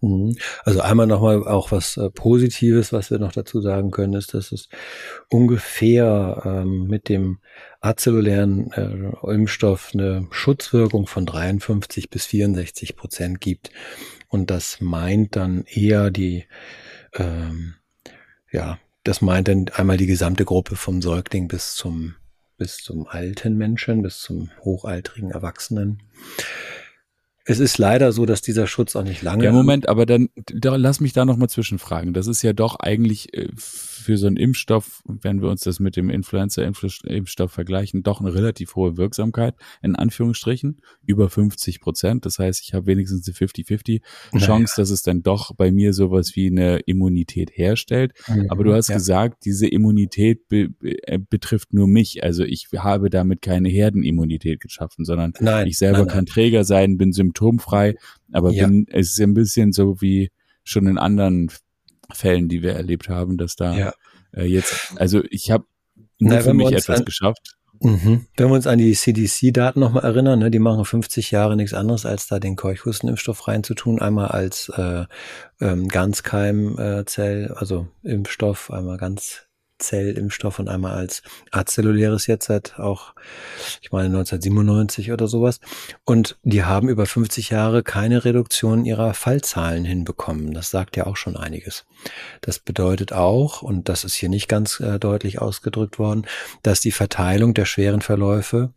Mhm. 0.01 0.37
Also 0.65 0.81
einmal 0.81 1.07
nochmal 1.07 1.47
auch 1.47 1.73
was 1.73 1.97
äh, 1.97 2.11
Positives, 2.11 2.93
was 2.93 3.11
wir 3.11 3.19
noch 3.19 3.33
dazu 3.33 3.61
sagen 3.61 3.91
können, 3.91 4.15
ist, 4.15 4.35
dass 4.35 4.53
es 4.53 4.69
ungefähr 5.29 6.43
ähm, 6.45 6.87
mit 6.87 7.09
dem 7.09 7.39
azellulären 7.81 8.71
äh, 8.73 9.33
Impfstoff 9.33 9.91
eine 9.93 10.27
Schutzwirkung 10.31 11.07
von 11.07 11.27
53 11.27 12.11
bis 12.11 12.27
64 12.27 12.97
Prozent 12.97 13.41
gibt. 13.41 13.71
Und 14.29 14.51
das 14.51 14.81
meint 14.81 15.37
dann 15.37 15.65
eher 15.65 16.11
die, 16.11 16.45
ähm, 17.15 17.75
ja, 18.51 18.79
das 19.05 19.21
meint 19.21 19.49
dann 19.49 19.67
einmal 19.75 19.97
die 19.97 20.07
gesamte 20.07 20.45
Gruppe 20.45 20.77
vom 20.77 21.03
Säugling 21.03 21.49
bis 21.49 21.75
zum 21.75 22.15
bis 22.61 22.77
zum 22.77 23.07
alten 23.09 23.57
Menschen, 23.57 24.03
bis 24.03 24.21
zum 24.21 24.51
hochaltrigen 24.61 25.31
Erwachsenen. 25.31 26.03
Es 27.47 27.59
ist 27.59 27.79
leider 27.79 28.13
so, 28.13 28.27
dass 28.27 28.43
dieser 28.43 28.67
Schutz 28.67 28.95
auch 28.97 29.03
nicht 29.03 29.23
lange. 29.23 29.45
Ja, 29.45 29.53
Moment, 29.53 29.89
aber 29.89 30.05
dann 30.05 30.29
da, 30.47 30.77
lass 30.77 31.01
mich 31.01 31.13
da 31.15 31.25
nochmal 31.25 31.49
zwischenfragen. 31.49 32.13
Das 32.13 32.27
ist 32.27 32.43
ja 32.43 32.53
doch 32.53 32.77
eigentlich 32.77 33.33
äh, 33.35 33.49
für 33.57 34.19
so 34.19 34.27
einen 34.27 34.37
Impfstoff, 34.37 35.03
wenn 35.07 35.41
wir 35.41 35.49
uns 35.49 35.63
das 35.63 35.81
mit 35.81 35.97
dem 35.97 36.11
Influenza-Impfstoff 36.11 37.51
vergleichen, 37.51 38.03
doch 38.03 38.21
eine 38.21 38.35
relativ 38.35 38.75
hohe 38.77 38.97
Wirksamkeit, 38.97 39.55
in 39.83 39.97
Anführungsstrichen, 39.97 40.81
über 41.07 41.31
50 41.31 41.81
Prozent. 41.81 42.27
Das 42.27 42.39
heißt, 42.39 42.63
ich 42.63 42.75
habe 42.75 42.87
wenigstens 42.87 43.27
eine 43.27 43.35
50-50 43.35 44.01
Chance, 44.39 44.49
naja. 44.49 44.67
dass 44.77 44.91
es 44.91 45.03
dann 45.03 45.23
doch 45.23 45.55
bei 45.55 45.71
mir 45.71 45.93
sowas 45.93 46.37
wie 46.37 46.49
eine 46.49 46.79
Immunität 46.81 47.51
herstellt. 47.55 48.13
Mhm, 48.29 48.47
Aber 48.49 48.65
du 48.65 48.75
hast 48.75 48.89
ja. 48.89 48.97
gesagt, 48.97 49.45
diese 49.45 49.67
Immunität 49.67 50.49
be 50.49 50.71
äh, 50.83 51.19
betrifft 51.19 51.73
nur 51.73 51.89
mich. 51.89 52.23
Also 52.23 52.45
ich 52.45 52.69
habe 52.77 53.11
damit 53.11 53.43
keine 53.43 53.69
Herdenimmunität 53.69 54.61
geschaffen, 54.61 55.05
sondern 55.05 55.33
nein, 55.41 55.67
ich 55.67 55.79
selber 55.79 55.99
nein, 55.99 56.07
nein. 56.07 56.17
kann 56.17 56.27
Träger 56.27 56.65
sein, 56.65 56.99
bin 56.99 57.13
symptomfrei, 57.31 57.95
aber 58.33 58.51
ja. 58.51 58.67
bin, 58.67 58.87
es 58.91 59.13
ist 59.13 59.21
ein 59.21 59.35
bisschen 59.35 59.73
so 59.73 60.01
wie 60.01 60.31
schon 60.65 60.87
in 60.87 60.99
anderen 60.99 61.51
Fällen, 62.13 62.49
die 62.49 62.63
wir 62.63 62.73
erlebt 62.73 63.09
haben, 63.09 63.39
dass 63.39 63.57
da 63.57 63.77
ja. 63.77 63.93
äh, 64.33 64.45
jetzt, 64.45 64.95
also 64.97 65.23
ich 65.31 65.51
habe 65.51 65.65
nur 66.19 66.41
für 66.41 66.55
mich 66.55 66.73
etwas 66.73 67.01
an, 67.01 67.05
geschafft. 67.05 67.57
Mhm. 67.81 68.27
Wenn 68.37 68.49
wir 68.49 68.55
uns 68.55 68.67
an 68.67 68.79
die 68.79 68.93
CDC-Daten 68.93 69.81
nochmal 69.81 70.05
erinnern, 70.05 70.39
ne, 70.39 70.51
die 70.51 70.59
machen 70.59 70.85
50 70.85 71.31
Jahre 71.31 71.57
nichts 71.57 71.73
anderes, 71.73 72.05
als 72.05 72.27
da 72.27 72.39
den 72.39 72.57
Keuchhustenimpfstoff 72.57 73.49
reinzutun. 73.49 74.01
Einmal 74.01 74.29
als 74.29 74.71
äh, 74.77 75.05
ähm, 75.61 75.89
Ganzkeimzell, 75.89 77.47
äh, 77.47 77.55
also 77.55 77.89
Impfstoff, 78.03 78.71
einmal 78.71 78.99
ganz 78.99 79.47
Zellimpfstoff 79.81 80.59
und 80.59 80.69
einmal 80.69 80.93
als 80.93 81.23
azelluläres 81.51 82.27
jetzt 82.27 82.47
seit 82.47 82.79
auch, 82.79 83.15
ich 83.81 83.93
meine 83.93 84.07
1997 84.07 85.13
oder 85.13 85.27
sowas. 85.27 85.61
Und 86.05 86.39
die 86.43 86.65
haben 86.65 86.89
über 86.89 87.07
50 87.07 87.51
Jahre 87.51 87.83
keine 87.83 88.25
Reduktion 88.25 88.85
ihrer 88.85 89.15
Fallzahlen 89.15 89.85
hinbekommen. 89.85 90.53
Das 90.53 90.71
sagt 90.71 90.97
ja 90.97 91.07
auch 91.07 91.17
schon 91.17 91.37
einiges. 91.37 91.87
Das 92.41 92.59
bedeutet 92.59 93.13
auch, 93.13 93.63
und 93.63 93.89
das 93.89 94.05
ist 94.05 94.15
hier 94.15 94.29
nicht 94.29 94.49
ganz 94.49 94.81
äh, 94.81 94.99
deutlich 94.99 95.41
ausgedrückt 95.41 95.99
worden, 95.99 96.27
dass 96.63 96.81
die 96.81 96.93
Verteilung 96.93 97.55
der 97.55 97.65
schweren 97.65 98.03
Verläufe 98.03 98.73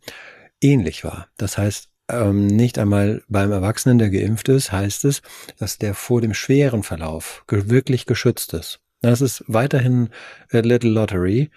ähnlich 0.60 1.04
war. 1.04 1.28
Das 1.36 1.58
heißt, 1.58 1.88
ähm, 2.10 2.46
nicht 2.46 2.78
einmal 2.78 3.22
beim 3.28 3.50
Erwachsenen, 3.50 3.98
der 3.98 4.10
geimpft 4.10 4.48
ist, 4.48 4.72
heißt 4.72 5.04
es, 5.06 5.22
dass 5.58 5.78
der 5.78 5.94
vor 5.94 6.20
dem 6.20 6.34
schweren 6.34 6.82
Verlauf 6.82 7.44
wirklich 7.48 8.06
geschützt 8.06 8.52
ist. 8.52 8.80
Das 9.04 9.20
ist 9.20 9.44
weiterhin 9.48 10.08
a 10.50 10.60
little 10.60 10.88
lottery. 10.88 11.50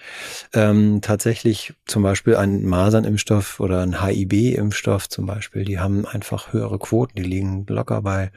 Ähm, 0.51 0.99
tatsächlich 1.01 1.73
zum 1.86 2.03
Beispiel 2.03 2.36
ein 2.36 2.65
Masernimpfstoff 2.65 3.62
oder 3.62 3.79
ein 3.79 4.03
HIB-Impfstoff 4.03 5.07
zum 5.07 5.27
Beispiel, 5.27 5.63
die 5.63 5.79
haben 5.79 6.05
einfach 6.05 6.51
höhere 6.51 6.77
Quoten. 6.77 7.15
Die 7.15 7.23
liegen 7.23 7.65
locker 7.69 8.01
bei 8.01 8.31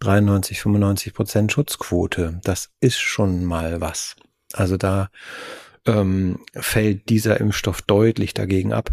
93, 0.00 0.60
95 0.60 1.14
Prozent 1.14 1.52
Schutzquote. 1.52 2.38
Das 2.44 2.68
ist 2.80 2.98
schon 2.98 3.46
mal 3.46 3.80
was. 3.80 4.16
Also 4.52 4.76
da 4.76 5.08
ähm, 5.86 6.40
fällt 6.52 7.08
dieser 7.08 7.40
Impfstoff 7.40 7.80
deutlich 7.80 8.34
dagegen 8.34 8.74
ab. 8.74 8.90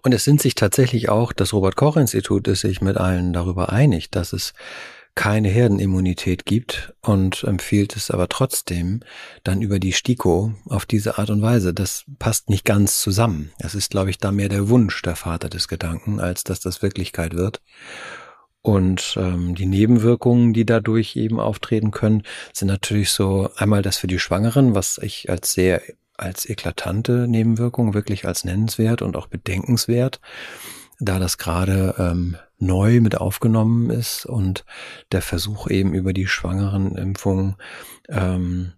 Und 0.00 0.14
es 0.14 0.24
sind 0.24 0.40
sich 0.40 0.54
tatsächlich 0.54 1.10
auch, 1.10 1.34
das 1.34 1.52
Robert 1.52 1.76
Koch 1.76 1.98
Institut 1.98 2.48
ist 2.48 2.62
sich 2.62 2.80
mit 2.80 2.96
allen 2.96 3.34
darüber 3.34 3.70
einig, 3.70 4.10
dass 4.10 4.32
es 4.32 4.54
keine 5.16 5.48
Herdenimmunität 5.48 6.44
gibt 6.44 6.94
und 7.00 7.42
empfiehlt 7.42 7.96
es 7.96 8.10
aber 8.10 8.28
trotzdem 8.28 9.00
dann 9.42 9.62
über 9.62 9.80
die 9.80 9.92
STIKO 9.92 10.52
auf 10.66 10.84
diese 10.84 11.18
Art 11.18 11.30
und 11.30 11.42
Weise. 11.42 11.74
Das 11.74 12.04
passt 12.18 12.50
nicht 12.50 12.64
ganz 12.64 13.00
zusammen. 13.00 13.50
Es 13.58 13.74
ist, 13.74 13.90
glaube 13.90 14.10
ich, 14.10 14.18
da 14.18 14.30
mehr 14.30 14.50
der 14.50 14.68
Wunsch 14.68 15.02
der 15.02 15.16
Vater 15.16 15.48
des 15.48 15.68
Gedanken, 15.68 16.20
als 16.20 16.44
dass 16.44 16.60
das 16.60 16.82
Wirklichkeit 16.82 17.34
wird. 17.34 17.62
Und 18.60 19.16
ähm, 19.18 19.54
die 19.54 19.66
Nebenwirkungen, 19.66 20.52
die 20.52 20.66
dadurch 20.66 21.16
eben 21.16 21.40
auftreten 21.40 21.92
können, 21.92 22.22
sind 22.52 22.68
natürlich 22.68 23.10
so 23.10 23.48
einmal 23.56 23.80
das 23.80 23.96
für 23.96 24.08
die 24.08 24.18
Schwangeren, 24.18 24.74
was 24.74 24.98
ich 24.98 25.30
als 25.30 25.52
sehr 25.52 25.82
als 26.18 26.48
eklatante 26.48 27.26
Nebenwirkung 27.28 27.94
wirklich 27.94 28.26
als 28.26 28.44
nennenswert 28.44 29.02
und 29.02 29.16
auch 29.16 29.26
bedenkenswert 29.26 30.20
da 30.98 31.18
das 31.18 31.38
gerade 31.38 31.94
ähm, 31.98 32.36
neu 32.58 33.00
mit 33.00 33.18
aufgenommen 33.18 33.90
ist 33.90 34.26
und 34.26 34.64
der 35.12 35.22
Versuch 35.22 35.68
eben 35.68 35.92
über 35.92 36.12
die 36.12 36.26
Schwangeren-Impfung 36.26 37.56
ähm, 38.08 38.72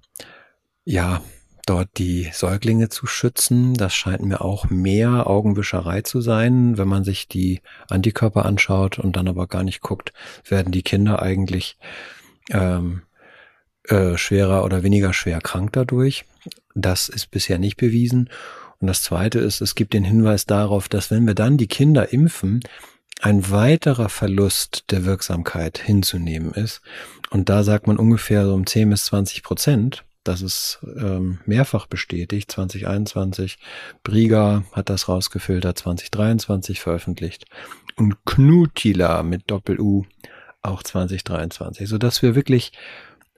ja 0.85 1.21
dort 1.69 1.99
die 1.99 2.31
Säuglinge 2.33 2.89
zu 2.89 3.07
schützen. 3.07 3.75
Das 3.75 3.95
scheint 3.95 4.23
mir 4.23 4.41
auch 4.41 4.71
mehr 4.71 5.27
Augenwischerei 5.27 6.01
zu 6.01 6.21
sein, 6.21 6.79
wenn 6.79 6.89
man 6.89 7.05
sich 7.05 7.29
die 7.29 7.61
Antikörper 7.89 8.47
anschaut 8.47 8.99
und 8.99 9.17
dann 9.17 9.29
aber 9.29 9.47
gar 9.47 9.63
nicht 9.63 9.81
guckt, 9.81 10.13
werden 10.49 10.73
die 10.73 10.83
Kinder 10.83 11.21
eigentlich 11.21 11.77
ähm, 12.51 13.03
äh, 13.85 14.17
schwerer 14.17 14.65
oder 14.65 14.83
weniger 14.83 15.13
schwer 15.13 15.41
krank 15.41 15.73
dadurch. 15.73 16.25
Das 16.75 17.09
ist 17.09 17.31
bisher 17.31 17.59
nicht 17.59 17.77
bewiesen. 17.77 18.31
Und 18.81 18.87
das 18.87 19.03
Zweite 19.03 19.39
ist, 19.39 19.61
es 19.61 19.75
gibt 19.75 19.93
den 19.93 20.05
Hinweis 20.05 20.47
darauf, 20.47 20.89
dass 20.89 21.11
wenn 21.11 21.27
wir 21.27 21.35
dann 21.35 21.57
die 21.57 21.67
Kinder 21.67 22.13
impfen, 22.13 22.61
ein 23.21 23.51
weiterer 23.51 24.09
Verlust 24.09 24.85
der 24.91 25.05
Wirksamkeit 25.05 25.79
hinzunehmen 25.79 26.53
ist. 26.53 26.81
Und 27.31 27.49
da 27.49 27.65
sagt 27.65 27.87
man 27.87 27.99
ungefähr 27.99 28.47
so 28.47 28.55
um 28.55 28.67
10 28.67 28.91
bis 28.91 29.07
20 29.07 29.43
Prozent. 29.43 30.05
Das 30.23 30.43
ist 30.43 30.79
ähm, 30.97 31.41
mehrfach 31.47 31.87
bestätigt. 31.87 32.51
2021, 32.53 33.59
Briga 34.05 34.65
hat 34.73 34.91
das 34.91 35.09
rausgefiltert, 35.09 35.79
2023 35.79 36.81
veröffentlicht. 36.81 37.47
Und 37.97 38.25
Knutila 38.25 39.23
mit 39.23 39.51
Doppel-U 39.51 40.05
auch 40.63 40.83
2023, 40.83 41.89
sodass 41.89 42.23
wir 42.23 42.35
wirklich 42.35 42.73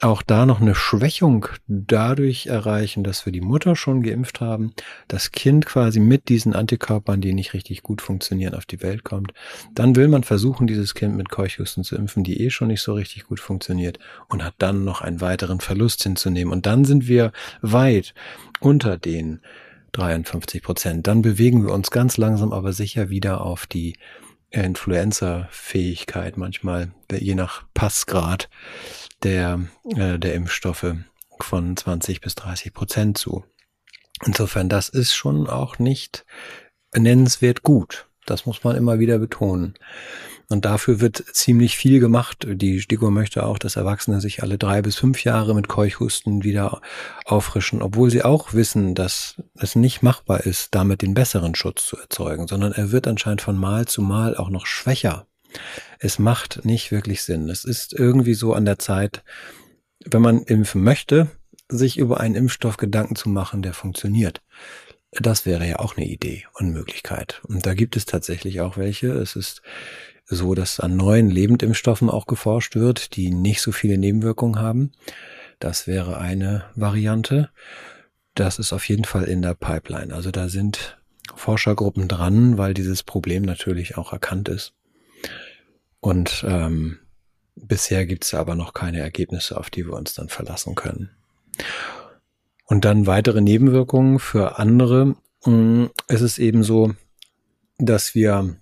auch 0.01 0.23
da 0.23 0.47
noch 0.47 0.61
eine 0.61 0.75
Schwächung 0.75 1.47
dadurch 1.67 2.47
erreichen, 2.47 3.05
dass 3.05 3.27
wir 3.27 3.33
die 3.33 3.43
Mutter 3.43 3.77
schon 3.77 4.03
geimpft 4.03 4.41
haben, 4.41 4.73
das 5.09 5.31
Kind 5.31 5.67
quasi 5.67 6.01
mit 6.01 6.29
diesen 6.29 6.55
Antikörpern, 6.55 7.21
die 7.21 7.35
nicht 7.35 7.53
richtig 7.53 7.83
gut 7.83 8.01
funktionieren, 8.01 8.55
auf 8.55 8.65
die 8.65 8.83
Welt 8.83 9.05
kommt. 9.05 9.33
Dann 9.75 9.97
will 9.97 10.09
man 10.09 10.25
versuchen, 10.25 10.67
dieses 10.67 10.95
Kind 10.95 11.17
mit 11.17 11.29
Keuchhusten 11.29 11.85
zu 11.85 11.97
impfen, 11.97 12.25
die 12.25 12.41
eh 12.41 12.51
schon 12.51 12.69
nicht 12.69 12.83
so 12.83 12.95
richtig 12.95 13.25
gut 13.25 13.41
funktioniert 13.41 13.99
und 14.29 14.43
hat 14.43 14.55
dann 14.59 14.85
noch 14.85 15.03
einen 15.03 15.21
weiteren 15.21 15.61
Verlust 15.61 16.03
hinzunehmen. 16.03 16.53
Und 16.53 16.65
dann 16.65 16.85
sind 16.85 17.07
wir 17.07 17.33
weit 17.61 18.15
unter 18.61 18.97
den 18.97 19.41
53 19.93 20.63
Prozent. 20.63 21.07
Dann 21.07 21.21
bewegen 21.21 21.65
wir 21.67 21.75
uns 21.75 21.91
ganz 21.91 22.17
langsam 22.17 22.53
aber 22.53 22.73
sicher 22.73 23.11
wieder 23.11 23.43
auf 23.43 23.67
die 23.67 23.97
Influenza-Fähigkeit 24.51 26.37
manchmal, 26.37 26.93
je 27.13 27.35
nach 27.35 27.65
Passgrad 27.75 28.49
der, 29.23 29.61
äh, 29.97 30.19
der 30.19 30.35
Impfstoffe 30.35 30.95
von 31.41 31.77
20 31.77 32.21
bis 32.21 32.35
30 32.35 32.73
Prozent 32.73 33.19
zu. 33.19 33.45
Insofern, 34.25 34.69
das 34.69 34.89
ist 34.89 35.15
schon 35.15 35.49
auch 35.49 35.79
nicht 35.79 36.25
nennenswert 36.95 37.63
gut. 37.63 38.07
Das 38.27 38.47
muss 38.47 38.63
man 38.65 38.77
immer 38.77 38.99
wieder 38.99 39.19
betonen. 39.19 39.75
Und 40.49 40.65
dafür 40.65 41.01
wird 41.01 41.25
ziemlich 41.33 41.77
viel 41.77 42.01
gemacht. 42.01 42.45
Die 42.49 42.81
STIKO 42.81 43.11
möchte 43.11 43.45
auch, 43.47 43.57
dass 43.57 43.77
Erwachsene 43.77 44.21
sich 44.21 44.43
alle 44.43 44.59
drei 44.59 44.83
bis 44.83 44.97
fünf 44.97 45.23
Jahre 45.23 45.55
mit 45.55 45.69
Keuchhusten 45.69 46.43
wieder 46.43 46.81
auffrischen, 47.25 47.83
obwohl 47.83 48.11
sie 48.11 48.25
auch 48.25 48.53
wissen, 48.53 48.97
dass 48.97 49.37
es 49.55 49.77
nicht 49.77 50.03
machbar 50.03 50.41
ist, 50.41 50.75
damit 50.75 51.03
den 51.03 51.15
besseren 51.15 51.55
Schutz 51.55 51.87
zu 51.87 51.97
erzeugen, 51.97 52.49
sondern 52.49 52.73
er 52.73 52.91
wird 52.91 53.07
anscheinend 53.07 53.43
von 53.43 53.57
Mal 53.57 53.87
zu 53.87 54.03
Mal 54.03 54.37
auch 54.37 54.51
noch 54.51 54.67
schwächer. 54.67 55.27
Es 55.99 56.19
macht 56.19 56.65
nicht 56.65 56.93
wirklich 56.93 57.23
Sinn. 57.23 57.49
Es 57.49 57.65
ist 57.65 57.93
irgendwie 57.93 58.35
so 58.35 58.55
an 58.55 58.65
der 58.65 58.79
Zeit, 58.79 59.23
wenn 60.05 60.23
man 60.23 60.43
impfen 60.43 60.83
möchte, 60.83 61.29
sich 61.69 61.99
über 61.99 62.21
einen 62.21 62.35
Impfstoff 62.35 62.77
Gedanken 62.77 63.17
zu 63.17 63.29
machen, 63.29 63.63
der 63.63 63.75
funktioniert. 63.75 64.43
Das 65.13 65.45
wäre 65.45 65.67
ja 65.67 65.79
auch 65.79 65.97
eine 65.97 66.07
Idee 66.07 66.47
und 66.55 66.73
Möglichkeit. 66.73 67.41
Und 67.45 67.67
da 67.67 67.75
gibt 67.75 67.97
es 67.97 68.07
tatsächlich 68.07 68.61
auch 68.61 68.77
welche. 68.77 69.09
Es 69.09 69.35
ist 69.37 69.63
so, 70.27 70.55
dass 70.55 70.79
an 70.79 70.97
neuen 70.97 71.31
Lebendimpfstoffen 71.31 72.09
auch 72.09 72.27
geforscht 72.27 72.77
wird, 72.77 73.17
die 73.17 73.31
nicht 73.31 73.61
so 73.61 73.73
viele 73.73 73.99
Nebenwirkungen 73.99 74.61
haben. 74.61 74.93
Das 75.59 75.87
wäre 75.87 76.19
eine 76.19 76.65
Variante. 76.77 77.51
Das 78.35 78.59
ist 78.59 78.73
auf 78.73 78.89
jeden 78.89 79.05
Fall 79.05 79.25
in 79.25 79.43
der 79.43 79.55
Pipeline. 79.55 80.15
Also 80.15 80.31
da 80.31 80.49
sind 80.49 80.99
Forschergruppen 81.35 82.07
dran, 82.07 82.59
weil 82.59 82.75
dieses 82.75 83.03
Problem 83.03 83.43
natürlich 83.43 83.99
auch 83.99 84.13
erkannt 84.13 84.49
ist. 84.49 84.73
Und 86.01 86.45
ähm, 86.47 86.99
bisher 87.55 88.07
gibt 88.07 88.25
es 88.25 88.35
aber 88.35 88.55
noch 88.55 88.73
keine 88.73 89.01
Ergebnisse, 89.01 89.57
auf 89.57 89.71
die 89.71 89.87
wir 89.87 89.95
uns 89.95 90.15
dann 90.15 90.29
verlassen 90.29 90.75
können. 90.75 91.11
Und 92.67 92.85
dann 92.85 93.07
weitere 93.07 93.41
Nebenwirkungen 93.41 94.19
für 94.19 94.59
andere. 94.59 95.17
Mm, 95.45 95.87
es 96.07 96.21
ist 96.21 96.39
eben 96.39 96.63
so, 96.63 96.95
dass 97.79 98.15
wir 98.15 98.57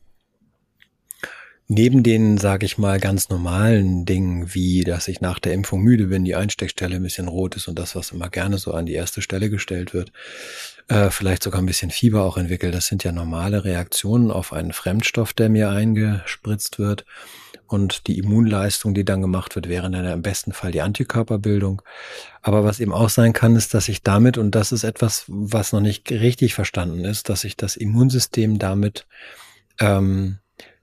Neben 1.71 2.03
den, 2.03 2.39
sage 2.39 2.65
ich 2.65 2.79
mal, 2.79 2.99
ganz 2.99 3.29
normalen 3.29 4.07
Dingen, 4.07 4.55
wie 4.55 4.85
dass 4.85 5.07
ich 5.07 5.21
nach 5.21 5.39
der 5.39 5.53
Impfung 5.53 5.83
müde 5.83 6.07
bin, 6.07 6.25
die 6.25 6.35
Einsteckstelle 6.35 6.97
ein 6.97 7.03
bisschen 7.03 7.29
rot 7.29 7.57
ist 7.57 7.69
und 7.69 7.79
das, 7.79 7.95
was 7.95 8.11
immer 8.11 8.31
gerne 8.31 8.57
so 8.57 8.73
an 8.73 8.87
die 8.87 8.95
erste 8.95 9.21
Stelle 9.21 9.51
gestellt 9.51 9.93
wird, 9.93 10.11
äh, 10.89 11.11
vielleicht 11.11 11.43
sogar 11.43 11.61
ein 11.61 11.67
bisschen 11.67 11.91
Fieber 11.91 12.25
auch 12.25 12.37
entwickelt, 12.37 12.75
das 12.75 12.87
sind 12.87 13.05
ja 13.05 13.13
normale 13.13 13.65
Reaktionen 13.65 14.31
auf 14.31 14.53
einen 14.53 14.73
Fremdstoff, 14.73 15.33
der 15.33 15.49
mir 15.49 15.71
eingespritzt 15.71 16.79
wird. 16.79 17.05
Und 17.67 18.07
die 18.07 18.17
Immunleistung, 18.17 18.95
die 18.95 19.05
dann 19.05 19.21
gemacht 19.21 19.55
wird, 19.55 19.69
wäre 19.69 19.91
dann 19.91 20.07
im 20.07 20.23
besten 20.23 20.55
Fall 20.55 20.73
die 20.73 20.81
Antikörperbildung. 20.81 21.83
Aber 22.41 22.65
was 22.65 22.81
eben 22.81 22.95
auch 22.95 23.11
sein 23.11 23.35
kann, 23.35 23.57
ist, 23.57 23.75
dass 23.75 23.91
ich 23.91 24.03
damit, 24.03 24.39
und 24.39 24.55
das 24.55 24.73
ist 24.73 24.85
etwas, 24.85 25.25
was 25.27 25.73
noch 25.73 25.83
nicht 25.83 26.11
richtig 26.11 26.55
verstanden 26.55 27.05
ist, 27.05 27.29
dass 27.29 27.45
ich 27.45 27.59
das 27.59 27.77
Immunsystem 27.77 28.59
damit 28.59 29.07
ähm, 29.81 30.39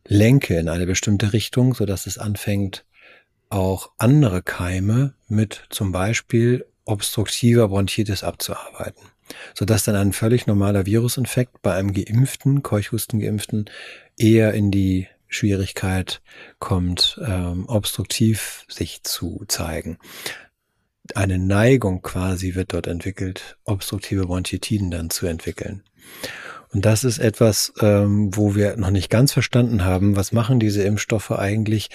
lenke 0.07 0.59
in 0.59 0.69
eine 0.69 0.85
bestimmte 0.85 1.33
Richtung, 1.33 1.73
so 1.73 1.87
dass 1.87 2.05
es 2.05 2.19
anfängt, 2.19 2.85
auch 3.49 3.89
andere 3.97 4.43
Keime 4.43 5.15
mit 5.27 5.65
zum 5.69 5.91
Beispiel 5.91 6.65
obstruktiver 6.85 7.67
Bronchitis 7.67 8.23
abzuarbeiten, 8.23 9.07
so 9.53 9.65
dass 9.65 9.83
dann 9.83 9.95
ein 9.95 10.13
völlig 10.13 10.47
normaler 10.47 10.85
Virusinfekt 10.85 11.61
bei 11.61 11.73
einem 11.73 11.93
geimpften, 11.93 12.63
Keuchhustengeimpften 12.63 13.65
eher 14.17 14.53
in 14.53 14.71
die 14.71 15.07
Schwierigkeit 15.27 16.21
kommt, 16.59 17.19
ähm, 17.25 17.65
obstruktiv 17.67 18.65
sich 18.67 19.03
zu 19.03 19.43
zeigen. 19.47 19.97
Eine 21.13 21.37
Neigung 21.37 22.01
quasi 22.01 22.55
wird 22.55 22.73
dort 22.73 22.87
entwickelt, 22.87 23.57
obstruktive 23.63 24.25
Bronchitiden 24.25 24.91
dann 24.91 25.09
zu 25.09 25.27
entwickeln. 25.27 25.83
Und 26.73 26.85
das 26.85 27.03
ist 27.03 27.19
etwas, 27.19 27.73
ähm, 27.79 28.35
wo 28.35 28.55
wir 28.55 28.75
noch 28.77 28.89
nicht 28.89 29.09
ganz 29.09 29.31
verstanden 29.31 29.85
haben, 29.85 30.15
was 30.15 30.31
machen 30.31 30.59
diese 30.59 30.83
Impfstoffe 30.83 31.31
eigentlich 31.31 31.89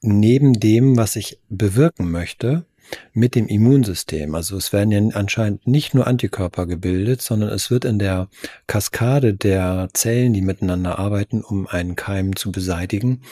neben 0.00 0.54
dem, 0.54 0.96
was 0.96 1.16
ich 1.16 1.40
bewirken 1.48 2.10
möchte, 2.10 2.64
mit 3.12 3.34
dem 3.34 3.46
Immunsystem. 3.46 4.34
Also 4.34 4.56
es 4.56 4.72
werden 4.72 4.90
ja 4.90 5.16
anscheinend 5.16 5.66
nicht 5.66 5.94
nur 5.94 6.06
Antikörper 6.06 6.66
gebildet, 6.66 7.22
sondern 7.22 7.50
es 7.50 7.70
wird 7.70 7.84
in 7.84 7.98
der 7.98 8.28
Kaskade 8.66 9.34
der 9.34 9.88
Zellen, 9.92 10.32
die 10.32 10.42
miteinander 10.42 10.98
arbeiten, 10.98 11.42
um 11.42 11.66
einen 11.66 11.96
Keim 11.96 12.36
zu 12.36 12.52
beseitigen, 12.52 13.22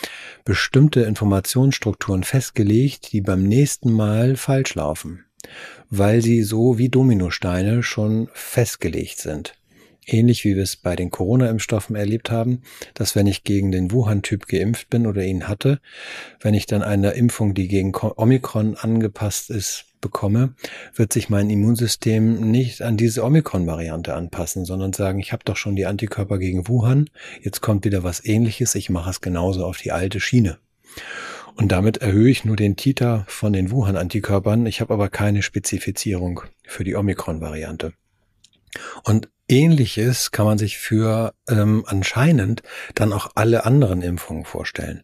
bestimmte 0.45 1.03
Informationsstrukturen 1.03 2.25
festgelegt, 2.25 3.13
die 3.13 3.21
beim 3.21 3.43
nächsten 3.43 3.93
Mal 3.93 4.37
falsch 4.37 4.75
laufen, 4.75 5.25
weil 5.91 6.23
sie 6.23 6.43
so 6.43 6.79
wie 6.79 6.89
Dominosteine 6.89 7.83
schon 7.83 8.29
festgelegt 8.33 9.19
sind 9.19 9.55
ähnlich 10.07 10.45
wie 10.45 10.57
wir 10.57 10.63
es 10.63 10.77
bei 10.77 10.97
den 10.97 11.11
Corona-Impfstoffen 11.11 11.97
erlebt 11.97 12.31
haben, 12.31 12.63
dass 12.95 13.15
wenn 13.15 13.27
ich 13.27 13.45
gegen 13.45 13.73
den 13.73 13.91
Wuhan-Typ 13.91 14.47
geimpft 14.47 14.89
bin 14.89 15.07
oder 15.07 15.23
ihn 15.25 15.49
hatte, 15.49 15.81
wenn 16.41 16.55
ich 16.55 16.67
dann 16.67 16.83
eine 16.83 17.11
Impfung, 17.11 17.55
die 17.55 17.69
gegen 17.69 17.93
Omikron 17.95 18.77
angepasst 18.77 19.51
ist, 19.51 19.87
bekomme, 20.01 20.55
wird 20.95 21.13
sich 21.13 21.31
mein 21.31 21.51
Immunsystem 21.51 22.51
nicht 22.51 22.83
an 22.83 22.97
diese 22.97 23.25
Omikron-Variante 23.25 24.15
anpassen, 24.15 24.65
sondern 24.65 24.93
sagen, 24.93 25.19
ich 25.19 25.33
habe 25.33 25.43
doch 25.45 25.57
schon 25.57 25.75
die 25.75 25.87
Antikörper 25.87 26.39
gegen 26.39 26.69
Wuhan, 26.69 27.11
jetzt 27.43 27.61
kommt 27.61 27.85
wieder 27.85 28.05
was 28.05 28.25
ähnliches, 28.25 28.75
ich 28.75 28.91
mache 28.91 29.11
es 29.11 29.21
genauso 29.21 29.65
auf 29.65 29.79
die 29.79 29.93
alte 29.93 30.21
Schiene. 30.21 30.59
Und 31.57 31.73
damit 31.73 31.97
erhöhe 31.99 32.31
ich 32.31 32.45
nur 32.45 32.57
den 32.57 32.77
Titer 32.77 33.25
von 33.29 33.53
den 33.53 33.71
Wuhan-Antikörpern, 33.71 34.67
ich 34.67 34.81
habe 34.81 34.95
aber 34.95 35.09
keine 35.09 35.43
Spezifizierung 35.43 36.43
für 36.65 36.85
die 36.85 36.95
Omikron-Variante. 36.95 37.95
Und 39.05 39.31
Ähnliches 39.49 40.33
kann 40.33 40.47
man 40.47 40.59
sich 40.59 40.79
für 40.79 41.33
ähm, 41.49 41.85
anscheinend 41.87 42.63
dann 42.95 43.13
auch 43.13 43.31
alle 43.35 43.65
anderen 43.65 44.03
Impfungen 44.03 44.45
vorstellen. 44.45 45.03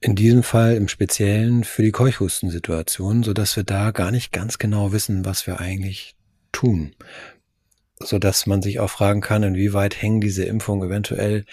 In 0.00 0.14
diesem 0.14 0.42
Fall 0.42 0.74
im 0.74 0.88
Speziellen 0.88 1.64
für 1.64 1.82
die 1.82 1.92
Keuchhustensituation, 1.92 3.22
so 3.22 3.32
dass 3.32 3.56
wir 3.56 3.64
da 3.64 3.92
gar 3.92 4.10
nicht 4.10 4.30
ganz 4.30 4.58
genau 4.58 4.92
wissen, 4.92 5.24
was 5.24 5.46
wir 5.46 5.58
eigentlich 5.58 6.16
tun. 6.52 6.94
So 7.98 8.18
dass 8.18 8.46
man 8.46 8.60
sich 8.60 8.78
auch 8.78 8.90
fragen 8.90 9.22
kann, 9.22 9.42
inwieweit 9.42 10.00
hängen 10.00 10.20
diese 10.20 10.44
Impfungen 10.44 10.88
eventuell 10.88 11.46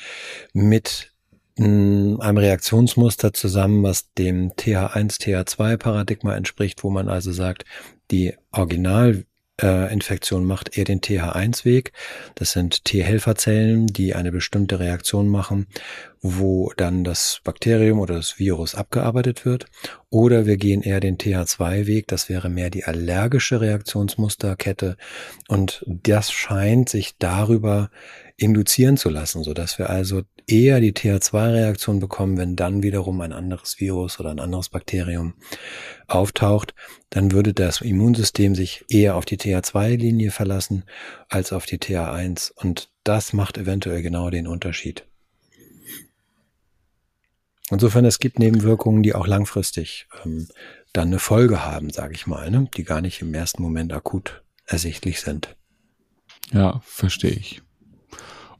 mit 0.51 1.14
hm, 1.58 2.20
einem 2.20 2.38
Reaktionsmuster 2.38 3.34
zusammen, 3.34 3.84
was 3.84 4.12
dem 4.14 4.51
TH1, 4.54 5.22
TH2 5.22 5.78
Paradigma 5.78 6.36
entspricht, 6.36 6.84
wo 6.84 6.89
man 6.89 7.08
also 7.08 7.32
sagt, 7.32 7.64
die 8.12 8.36
Original 8.51 9.26
Infektion 9.64 10.45
macht 10.45 10.78
eher 10.78 10.84
den 10.84 10.99
TH1-Weg. 11.01 11.93
Das 12.36 12.51
sind 12.51 12.86
T-Helferzellen, 12.86 13.88
die 13.88 14.14
eine 14.14 14.32
bestimmte 14.32 14.80
Reaktion 14.80 15.30
machen, 15.30 15.68
wo 16.22 16.72
dann 16.78 17.03
das 17.03 17.41
Bakterium 17.43 17.99
oder 17.99 18.16
das 18.16 18.39
Virus 18.39 18.76
abgearbeitet 18.76 19.45
wird. 19.45 19.66
Oder 20.09 20.45
wir 20.45 20.57
gehen 20.57 20.82
eher 20.82 20.99
den 20.99 21.18
TH2-Weg, 21.18 22.07
das 22.07 22.30
wäre 22.30 22.49
mehr 22.49 22.70
die 22.70 22.86
allergische 22.86 23.61
Reaktionsmusterkette. 23.61 24.97
Und 25.47 25.84
das 25.88 26.32
scheint 26.32 26.89
sich 26.89 27.16
darüber 27.18 27.89
induzieren 28.38 28.98
zu 28.98 29.10
lassen, 29.10 29.44
so 29.44 29.54
dass 29.54 29.78
wir 29.78 29.90
also 29.90 30.24
eher 30.48 30.80
die 30.80 30.94
TH2-Reaktion 30.94 32.00
bekommen, 32.00 32.38
wenn 32.38 32.56
dann 32.56 32.84
wiederum 32.84 33.22
ein 33.22 33.32
anderes 33.32 33.80
Virus 33.80 34.20
oder 34.20 34.32
ein 34.32 34.40
anderes 34.40 34.70
Bakterium 34.70 35.36
auftaucht, 36.08 36.74
dann 37.10 37.32
würde 37.32 37.54
das 37.54 37.82
Immunsystem 37.82 38.56
sich 38.56 38.84
eher 38.90 39.16
auf 39.16 39.26
die 39.26 39.38
TH2-Linie 39.38 40.32
verlassen 40.32 40.84
als 41.30 41.54
auf 41.54 41.66
die 41.66 41.78
TH1 41.78 42.52
und 42.56 42.90
das 43.04 43.34
macht 43.34 43.58
eventuell 43.58 44.02
genau 44.02 44.30
den 44.30 44.48
Unterschied. 44.48 45.06
Insofern, 47.70 48.06
es 48.06 48.20
gibt 48.20 48.40
Nebenwirkungen, 48.40 49.04
die 49.04 49.16
auch 49.16 49.26
langfristig 49.26 50.08
ähm, 50.26 50.48
dann 50.92 51.08
eine 51.08 51.20
Folge 51.20 51.66
haben, 51.66 51.90
sage 51.90 52.14
ich 52.14 52.28
mal, 52.28 52.52
ne? 52.52 52.70
die 52.76 52.84
gar 52.84 53.02
nicht 53.02 53.22
im 53.22 53.34
ersten 53.34 53.64
Moment 53.64 53.94
akut 53.94 54.44
ersichtlich 54.66 55.22
sind. 55.22 55.56
Ja, 56.52 56.82
verstehe 56.86 57.32
ich. 57.32 57.62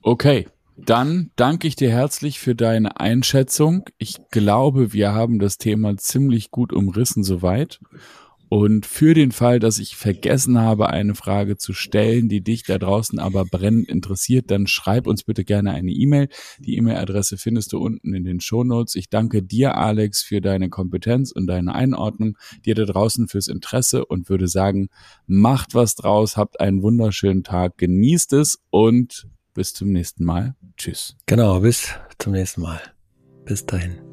Okay, 0.06 0.48
dann 0.76 1.32
danke 1.38 1.66
ich 1.66 1.78
dir 1.78 1.90
herzlich 1.90 2.38
für 2.38 2.56
deine 2.56 3.00
Einschätzung. 3.00 3.86
Ich 3.98 4.18
glaube, 4.32 4.92
wir 4.92 5.14
haben 5.14 5.40
das 5.40 5.58
Thema 5.58 5.96
ziemlich 5.96 6.52
gut 6.52 6.74
umrissen 6.74 7.24
soweit. 7.24 7.80
Und 8.50 8.86
für 8.86 9.14
den 9.14 9.32
Fall, 9.32 9.60
dass 9.60 9.80
ich 9.80 9.96
vergessen 9.96 10.60
habe, 10.60 10.90
eine 10.90 11.16
Frage 11.16 11.56
zu 11.56 11.72
stellen, 11.72 12.28
die 12.28 12.42
dich 12.42 12.64
da 12.64 12.78
draußen 12.78 13.18
aber 13.18 13.46
brennend 13.46 13.88
interessiert, 13.88 14.52
dann 14.52 14.68
schreib 14.68 15.08
uns 15.08 15.24
bitte 15.24 15.46
gerne 15.46 15.72
eine 15.72 15.92
E-Mail. 15.92 16.28
Die 16.60 16.76
E-Mail-Adresse 16.76 17.38
findest 17.38 17.72
du 17.72 17.80
unten 17.80 18.14
in 18.14 18.26
den 18.26 18.42
Show 18.42 18.66
Notes. 18.66 18.96
Ich 18.96 19.10
danke 19.10 19.42
dir, 19.42 19.78
Alex, 19.78 20.22
für 20.22 20.42
deine 20.42 20.68
Kompetenz 20.70 21.32
und 21.32 21.48
deine 21.48 21.74
Einordnung, 21.74 22.38
dir 22.66 22.76
da 22.76 22.84
draußen 22.84 23.30
fürs 23.30 23.48
Interesse 23.48 24.06
und 24.06 24.28
würde 24.28 24.50
sagen, 24.50 24.90
macht 25.28 25.74
was 25.76 25.96
draus, 25.96 26.36
habt 26.36 26.60
einen 26.60 26.82
wunderschönen 26.82 27.44
Tag, 27.46 27.78
genießt 27.78 28.34
es 28.34 28.60
und 28.70 29.28
bis 29.54 29.74
zum 29.74 29.92
nächsten 29.92 30.26
Mal. 30.26 30.56
Tschüss. 30.78 31.16
Genau, 31.26 31.60
bis 31.60 31.90
zum 32.20 32.34
nächsten 32.34 32.62
Mal. 32.62 32.82
Bis 33.46 33.66
dahin. 33.66 34.13